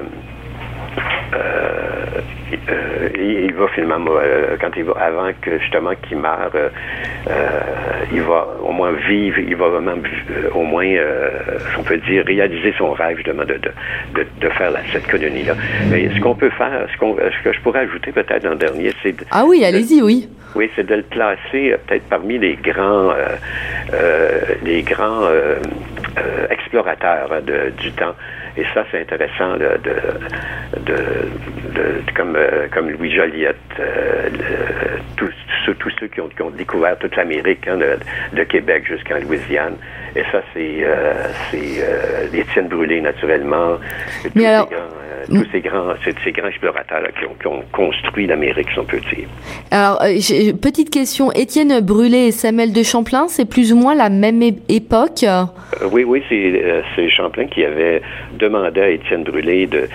euh, 1.34 3.10
il 3.18 3.54
va 3.54 3.68
finalement, 3.70 4.12
euh, 4.12 4.56
quand 4.60 4.72
il 4.78 4.84
va, 4.84 4.94
avant 5.00 5.30
que 5.42 5.60
justement 5.60 5.92
qu'il 6.08 6.18
meure, 6.18 6.52
il 8.12 8.22
va 8.22 8.48
au 8.64 8.72
moins 8.72 8.92
vivre, 8.92 9.40
il 9.40 9.56
va 9.56 9.68
vraiment 9.70 9.96
au 10.54 10.64
moins, 10.64 10.88
on 11.78 11.84
peut 11.84 11.98
dire, 11.98 12.24
réaliser 12.26 12.74
son 12.78 12.92
rêve 12.92 13.18
justement 13.18 13.44
de, 13.44 13.60
de, 14.16 14.26
de, 14.42 14.50
faire 14.50 14.72
cette 14.92 15.08
colonie-là. 15.08 15.56
Mais 15.90 16.10
ce 16.16 16.20
qu'on 16.22 16.36
peut 16.36 16.50
faire, 16.52 16.88
ce, 16.92 16.98
qu'on, 16.98 17.16
ce 17.18 17.44
que 17.44 17.54
je 17.54 17.60
pourrais 17.62 17.82
ajouter 17.82 18.12
peut-être 18.12 18.46
en 18.46 18.56
dernier, 18.56 18.92
c'est... 19.04 19.16
ah 19.32 19.44
oui, 19.46 19.64
allez-y, 19.66 20.02
oui. 20.02 20.30
Oui, 20.56 20.70
c'est 20.76 20.88
de 20.88 20.96
le 20.96 21.04
placer 21.04 21.76
peut-être 21.86 22.08
parmi 22.10 22.38
les 22.38 22.56
grands, 22.56 23.12
les 24.64 24.82
grands 24.84 25.24
explorateurs 26.50 27.32
hein, 27.32 27.42
du 27.78 27.92
temps. 27.92 28.16
Et 28.58 28.66
ça, 28.74 28.84
c'est 28.92 29.02
intéressant 29.02 29.56
de, 29.58 29.70
de, 29.84 29.94
de, 30.80 32.02
comme, 32.16 32.36
euh, 32.36 32.68
comme 32.74 32.90
Louis 32.90 33.14
Joliette, 33.14 33.56
euh, 33.80 34.30
tous, 35.16 35.32
ceux 36.00 36.08
qui 36.08 36.22
ont, 36.22 36.28
qui 36.28 36.42
ont 36.42 36.50
découvert 36.50 36.98
toute 36.98 37.16
l'Amérique, 37.16 37.68
hein, 37.68 37.78
de, 38.34 38.44
Québec 38.44 38.86
jusqu'en 38.88 39.20
Louisiane. 39.20 39.76
Et 40.16 40.24
ça, 40.32 40.42
c'est 40.54 40.84
euh, 40.84 41.14
euh 41.54 42.28
Étienne 42.34 42.68
Brûlé, 42.68 43.00
naturellement. 43.00 43.78
Mais 44.34 44.48
alors, 44.48 44.70
tous 45.28 45.46
ces 45.52 45.62
grands, 45.62 45.94
ces, 46.04 46.32
grands 46.32 46.48
explorateurs 46.48 47.04
qui, 47.20 47.48
ont, 47.48 47.64
construit 47.72 48.28
l'Amérique, 48.28 48.68
si 48.74 48.80
on 48.80 48.86
peut 48.86 49.00
dire. 49.16 49.28
Alors, 49.72 50.02
euh, 50.04 50.54
petite 50.54 50.90
question, 50.90 51.32
Étienne 51.32 51.80
Brûlé 51.82 52.28
et 52.28 52.32
Samuel 52.32 52.74
de 52.74 52.84
Champlain, 52.84 53.28
c'est 53.28 53.50
plus 53.50 53.74
ou 53.74 53.78
moins 53.78 53.96
la 53.96 54.10
même 54.10 54.42
époque? 54.70 55.24
Euh, 55.24 55.44
Oui, 55.92 56.04
oui, 56.04 56.24
euh, 56.32 56.82
c'est 56.96 57.10
Champlain 57.10 57.48
qui 57.48 57.64
avait 57.64 58.02
demandé 58.40 58.82
à 58.82 58.90
Étienne 58.90 59.24
Brûlé 59.24 59.68
de 59.68 59.88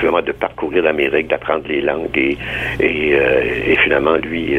vraiment 0.00 0.20
de 0.20 0.32
parcourir 0.32 0.82
l'Amérique, 0.82 1.28
d'apprendre 1.28 1.64
les 1.68 1.80
langues 1.80 2.16
et, 2.16 2.36
et, 2.80 3.76
finalement, 3.84 4.16
lui, 4.16 4.56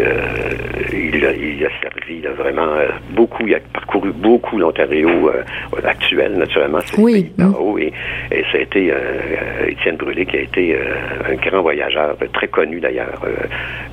il, 0.94 1.26
a, 1.26 1.70
servi 1.82 2.22
vraiment 2.38 2.76
beaucoup, 3.12 3.46
il 3.46 3.56
a 3.56 3.60
parcouru 3.74 4.12
beaucoup 4.12 4.58
l'Ontario 4.58 5.30
actuel, 5.86 6.38
naturellement, 6.38 6.80
c'est 6.86 7.00
oui. 7.00 7.32
et, 7.80 7.94
et 8.32 8.44
ça 8.52 8.58
a 8.58 8.62
été 8.62 8.92
euh, 8.92 9.27
Étienne 9.68 9.98
Brûlé, 9.98 10.26
qui 10.26 10.38
a 10.38 10.42
été 10.42 10.76
euh, 10.76 11.32
un 11.32 11.36
grand 11.36 11.62
voyageur, 11.62 12.16
très 12.34 12.48
connu 12.48 12.80
d'ailleurs 12.80 13.22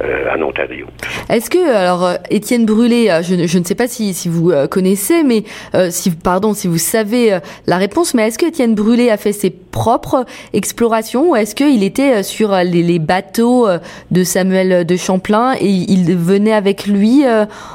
euh, 0.02 0.34
en 0.34 0.42
Ontario. 0.42 0.86
Est-ce 1.28 1.50
que, 1.50 1.74
alors, 1.74 2.10
Étienne 2.30 2.66
Brûlé, 2.66 3.08
je, 3.22 3.58
ne 3.58 3.64
sais 3.64 3.74
pas 3.74 3.88
si, 3.88 4.28
vous 4.28 4.52
connaissez, 4.70 5.22
mais 5.22 5.44
si, 5.90 6.10
pardon, 6.10 6.54
si 6.54 6.68
vous 6.68 6.78
savez 6.78 7.38
la 7.66 7.76
réponse, 7.76 8.14
mais 8.14 8.28
est-ce 8.28 8.38
que 8.38 8.46
Étienne 8.46 8.74
Brûlé 8.74 9.10
a 9.10 9.16
fait 9.16 9.32
ses 9.32 9.50
propres 9.50 10.24
explorations 10.52 11.30
ou 11.30 11.36
est-ce 11.36 11.54
qu'il 11.54 11.82
était 11.82 12.22
sur 12.22 12.54
les, 12.54 12.98
bateaux 12.98 13.66
de 14.10 14.24
Samuel 14.24 14.86
de 14.86 14.96
Champlain 14.96 15.54
et 15.58 15.68
il 15.68 16.16
venait 16.16 16.52
avec 16.52 16.86
lui 16.86 17.24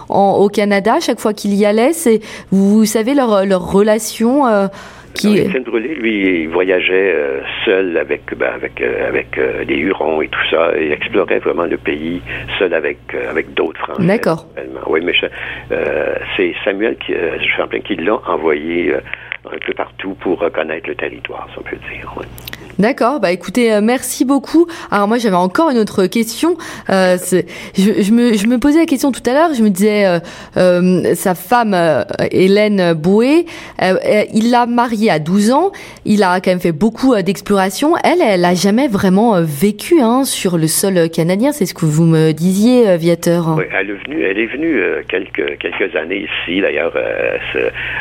au 0.09 0.49
Canada 0.49 0.99
chaque 1.01 1.19
fois 1.19 1.33
qu'il 1.33 1.53
y 1.55 1.65
allait? 1.65 1.91
Vous, 2.51 2.85
savez 2.85 3.13
leur 3.13 3.71
relation 3.71 4.69
qui... 5.13 5.37
Étienne 5.37 5.63
Brûlé, 5.63 5.95
lui, 5.95 6.43
il 6.43 6.49
voyageait 6.49 7.13
euh, 7.15 7.41
seul 7.65 7.97
avec, 7.97 8.21
ben, 8.35 8.51
avec, 8.53 8.81
euh, 8.81 9.07
avec 9.07 9.37
euh, 9.37 9.63
les 9.67 9.77
Hurons 9.77 10.21
et 10.21 10.27
tout 10.27 10.39
ça. 10.49 10.71
Il 10.79 10.91
explorait 10.91 11.39
vraiment 11.39 11.65
le 11.65 11.77
pays 11.77 12.21
seul 12.57 12.73
avec, 12.73 12.99
avec 13.29 13.53
d'autres 13.53 13.79
Français. 13.79 14.05
D'accord. 14.05 14.47
Oui, 14.87 15.01
mais 15.03 15.13
c'est 16.37 16.53
Samuel 16.63 16.97
qui, 16.97 17.13
Champlain 17.55 17.79
qui 17.79 17.95
l'a 17.95 18.15
envoyé 18.27 18.93
un 18.93 19.57
peu 19.65 19.73
partout 19.73 20.15
pour 20.15 20.39
reconnaître 20.39 20.87
le 20.87 20.95
territoire, 20.95 21.47
si 21.51 21.59
on 21.59 21.63
peut 21.63 21.77
dire. 21.91 22.13
D'accord, 22.79 23.19
bah 23.19 23.33
écoutez, 23.33 23.73
euh, 23.73 23.81
merci 23.83 24.23
beaucoup. 24.23 24.65
Alors 24.89 25.09
moi 25.09 25.17
j'avais 25.17 25.35
encore 25.35 25.69
une 25.69 25.79
autre 25.79 26.05
question. 26.05 26.55
Euh, 26.89 27.17
je, 27.75 28.01
je, 28.01 28.13
me, 28.13 28.37
je 28.37 28.47
me 28.47 28.57
posais 28.57 28.79
la 28.79 28.85
question 28.85 29.11
tout 29.11 29.21
à 29.29 29.33
l'heure, 29.33 29.49
je 29.53 29.61
me 29.61 29.69
disais, 29.69 30.05
euh, 30.05 30.19
euh 30.55 31.13
sa 31.13 31.35
femme 31.35 31.75
Hélène 32.31 32.93
Boué, 32.93 33.45
il 33.81 34.49
l'a 34.49 34.65
mariée 34.65 35.11
à 35.11 35.19
12 35.19 35.51
ans, 35.51 35.71
il 36.05 36.23
a 36.23 36.39
quand 36.39 36.51
même 36.51 36.61
fait 36.61 36.71
beaucoup 36.71 37.21
d'explorations. 37.21 37.95
Elle, 37.97 38.21
elle 38.25 38.45
a 38.45 38.53
jamais 38.53 38.87
vraiment 38.87 39.41
vécu 39.41 39.95
hein, 40.01 40.23
sur 40.23 40.57
le 40.57 40.67
sol 40.67 41.09
canadien, 41.09 41.51
c'est 41.51 41.65
ce 41.65 41.73
que 41.73 41.85
vous 41.85 42.05
me 42.05 42.31
disiez, 42.31 42.95
Viateur. 42.95 43.55
Oui, 43.57 43.65
elle 43.77 43.89
est 43.89 44.07
venue, 44.07 44.23
elle 44.23 44.39
est 44.39 44.45
venue 44.45 44.81
quelques, 45.09 45.57
quelques 45.57 45.95
années 45.97 46.25
ici, 46.29 46.61
d'ailleurs, 46.61 46.93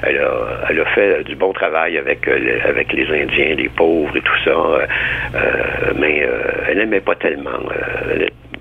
elle, 0.04 0.18
a, 0.18 0.66
elle 0.70 0.80
a 0.80 0.86
fait 0.94 1.24
du 1.24 1.34
bon 1.34 1.52
travail 1.52 1.98
avec, 1.98 2.28
avec 2.28 2.92
les 2.92 3.06
Indiens, 3.06 3.56
les 3.56 3.70
pauvres 3.70 4.16
et 4.16 4.20
tout 4.20 4.44
ça. 4.44 4.67
Euh, 4.74 4.86
euh, 5.34 5.92
mais 5.98 6.24
euh, 6.24 6.42
elle 6.68 6.78
n'aimait 6.78 7.00
pas 7.00 7.14
tellement 7.16 7.58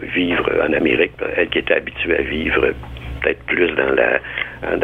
vivre 0.01 0.49
en 0.67 0.73
Amérique. 0.73 1.13
Elle 1.35 1.49
qui 1.49 1.59
était 1.59 1.75
habituée 1.75 2.17
à 2.17 2.21
vivre 2.21 2.73
peut-être 3.21 3.43
plus 3.45 3.71
dans 3.75 3.93
la 3.93 4.19
hein, 4.63 4.77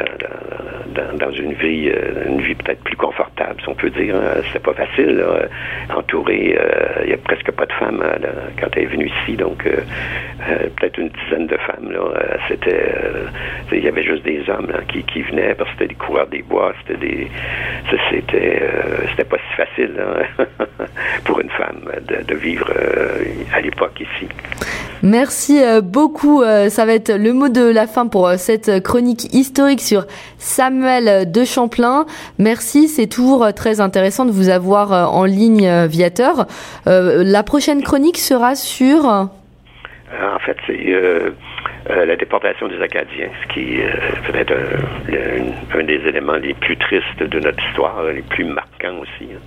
dans, 1.17 1.31
une 1.31 1.53
vie, 1.53 1.89
euh, 1.89 2.25
une 2.27 2.41
vie 2.41 2.55
peut-être 2.55 2.83
plus 2.83 2.95
confortable, 2.95 3.61
si 3.61 3.69
on 3.69 3.75
peut 3.75 3.89
dire. 3.89 4.15
Hein. 4.15 4.41
C'était 4.47 4.59
pas 4.59 4.73
facile, 4.73 5.17
là, 5.17 5.47
entouré, 5.95 6.55
il 7.03 7.09
y 7.09 7.13
a 7.13 7.17
presque 7.17 7.51
pas 7.51 7.65
de 7.65 7.73
femmes 7.73 8.03
hein, 8.03 8.27
quand 8.59 8.67
elle 8.75 8.83
est 8.83 8.87
venue 8.87 9.09
ici, 9.21 9.35
donc 9.35 9.63
peut-être 9.63 10.97
une 10.97 11.09
dizaine 11.09 11.47
de 11.47 11.57
femmes. 11.57 11.93
C'était, 12.47 12.91
il 13.71 13.83
y 13.83 13.87
avait 13.87 14.03
juste 14.03 14.23
des 14.23 14.43
hommes 14.49 14.71
qui, 14.89 15.03
qui 15.03 15.21
venaient 15.21 15.55
parce 15.55 15.69
que 15.71 15.75
c'était 15.79 15.93
des 15.93 15.95
coureurs 15.95 16.27
des 16.27 16.41
bois, 16.41 16.73
c'était 16.81 16.99
des, 16.99 17.27
c'était, 18.09 18.61
c'était 19.09 19.23
pas 19.23 19.37
si 19.37 19.55
facile 19.55 19.93
pour 21.25 21.39
une 21.39 21.49
femme 21.49 21.89
de, 22.07 22.23
de 22.23 22.35
vivre 22.35 22.71
à 23.53 23.61
l'époque 23.61 23.99
ici. 23.99 24.27
Merci 25.01 25.61
beaucoup. 25.83 26.43
Ça 26.69 26.85
va 26.85 26.93
être 26.93 27.11
le 27.11 27.33
mot 27.33 27.49
de 27.49 27.69
la 27.69 27.87
fin 27.87 28.07
pour 28.07 28.29
cette 28.37 28.81
chronique 28.83 29.33
historique 29.33 29.62
sur 29.77 30.05
Samuel 30.37 31.31
de 31.31 31.43
Champlain. 31.43 32.05
Merci, 32.37 32.87
c'est 32.87 33.07
toujours 33.07 33.53
très 33.53 33.79
intéressant 33.81 34.25
de 34.25 34.31
vous 34.31 34.49
avoir 34.49 35.13
en 35.13 35.25
ligne, 35.25 35.85
Viateur. 35.87 36.45
La 36.85 37.43
prochaine 37.43 37.81
chronique 37.83 38.17
sera 38.17 38.55
sur... 38.55 39.05
En 39.05 40.39
fait, 40.45 40.57
c'est 40.67 40.95
la 41.89 42.15
déportation 42.15 42.67
des 42.67 42.81
Acadiens, 42.81 43.29
ce 43.41 43.53
qui 43.53 43.75
est 43.75 44.31
peut-être 44.31 44.53
un, 45.73 45.83
des 45.83 46.01
éléments 46.07 46.33
les 46.33 46.53
plus 46.53 46.77
tristes 46.77 47.23
de 47.23 47.39
notre 47.39 47.63
histoire, 47.69 48.03
les 48.13 48.21
plus 48.21 48.45
marquants 48.45 48.99
aussi. 49.01 49.29
Hein. 49.33 49.39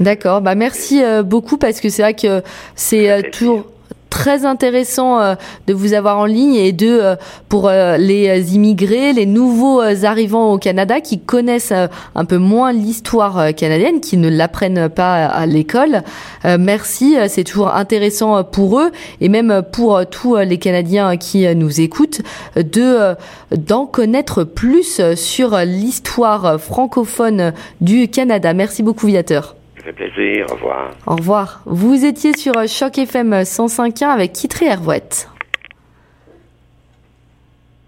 D'accord, 0.00 0.40
bah 0.40 0.54
merci 0.54 1.02
beaucoup 1.24 1.58
parce 1.58 1.80
que 1.80 1.88
c'est 1.88 2.02
vrai 2.02 2.14
que 2.14 2.42
c'est 2.74 3.30
toujours 3.30 3.66
très 4.14 4.44
intéressant 4.44 5.20
euh, 5.20 5.34
de 5.66 5.74
vous 5.74 5.92
avoir 5.92 6.18
en 6.18 6.24
ligne 6.24 6.54
et 6.54 6.70
de 6.70 6.86
euh, 6.88 7.16
pour 7.48 7.68
euh, 7.68 7.96
les 7.96 8.54
immigrés, 8.54 9.12
les 9.12 9.26
nouveaux 9.26 9.82
arrivants 10.04 10.52
au 10.52 10.58
Canada 10.58 11.00
qui 11.00 11.18
connaissent 11.18 11.72
un 12.14 12.24
peu 12.24 12.38
moins 12.38 12.72
l'histoire 12.72 13.52
canadienne, 13.56 14.00
qui 14.00 14.16
ne 14.16 14.28
l'apprennent 14.28 14.88
pas 14.88 15.26
à 15.26 15.46
l'école. 15.46 16.02
merci, 16.44 17.16
c'est 17.28 17.42
toujours 17.44 17.74
intéressant 17.74 18.44
pour 18.44 18.78
eux 18.78 18.92
et 19.20 19.28
même 19.28 19.62
pour 19.72 20.06
tous 20.06 20.36
les 20.36 20.58
Canadiens 20.58 21.16
qui 21.16 21.52
nous 21.54 21.80
écoutent 21.80 22.22
de 22.56 23.14
d'en 23.54 23.86
connaître 23.86 24.44
plus 24.44 25.00
sur 25.16 25.56
l'histoire 25.58 26.60
francophone 26.60 27.52
du 27.80 28.08
Canada. 28.08 28.54
Merci 28.54 28.82
beaucoup, 28.82 29.06
Viateur 29.06 29.56
fait 29.84 29.92
plaisir. 29.92 30.46
Au 30.50 30.54
revoir. 30.54 30.90
Au 31.06 31.16
revoir. 31.16 31.60
Vous 31.66 32.04
étiez 32.04 32.36
sur 32.36 32.54
Choc 32.66 32.98
FM 32.98 33.32
105.1 33.42 34.06
avec 34.06 34.32
Kitri 34.32 34.66
Hervouette. 34.66 35.28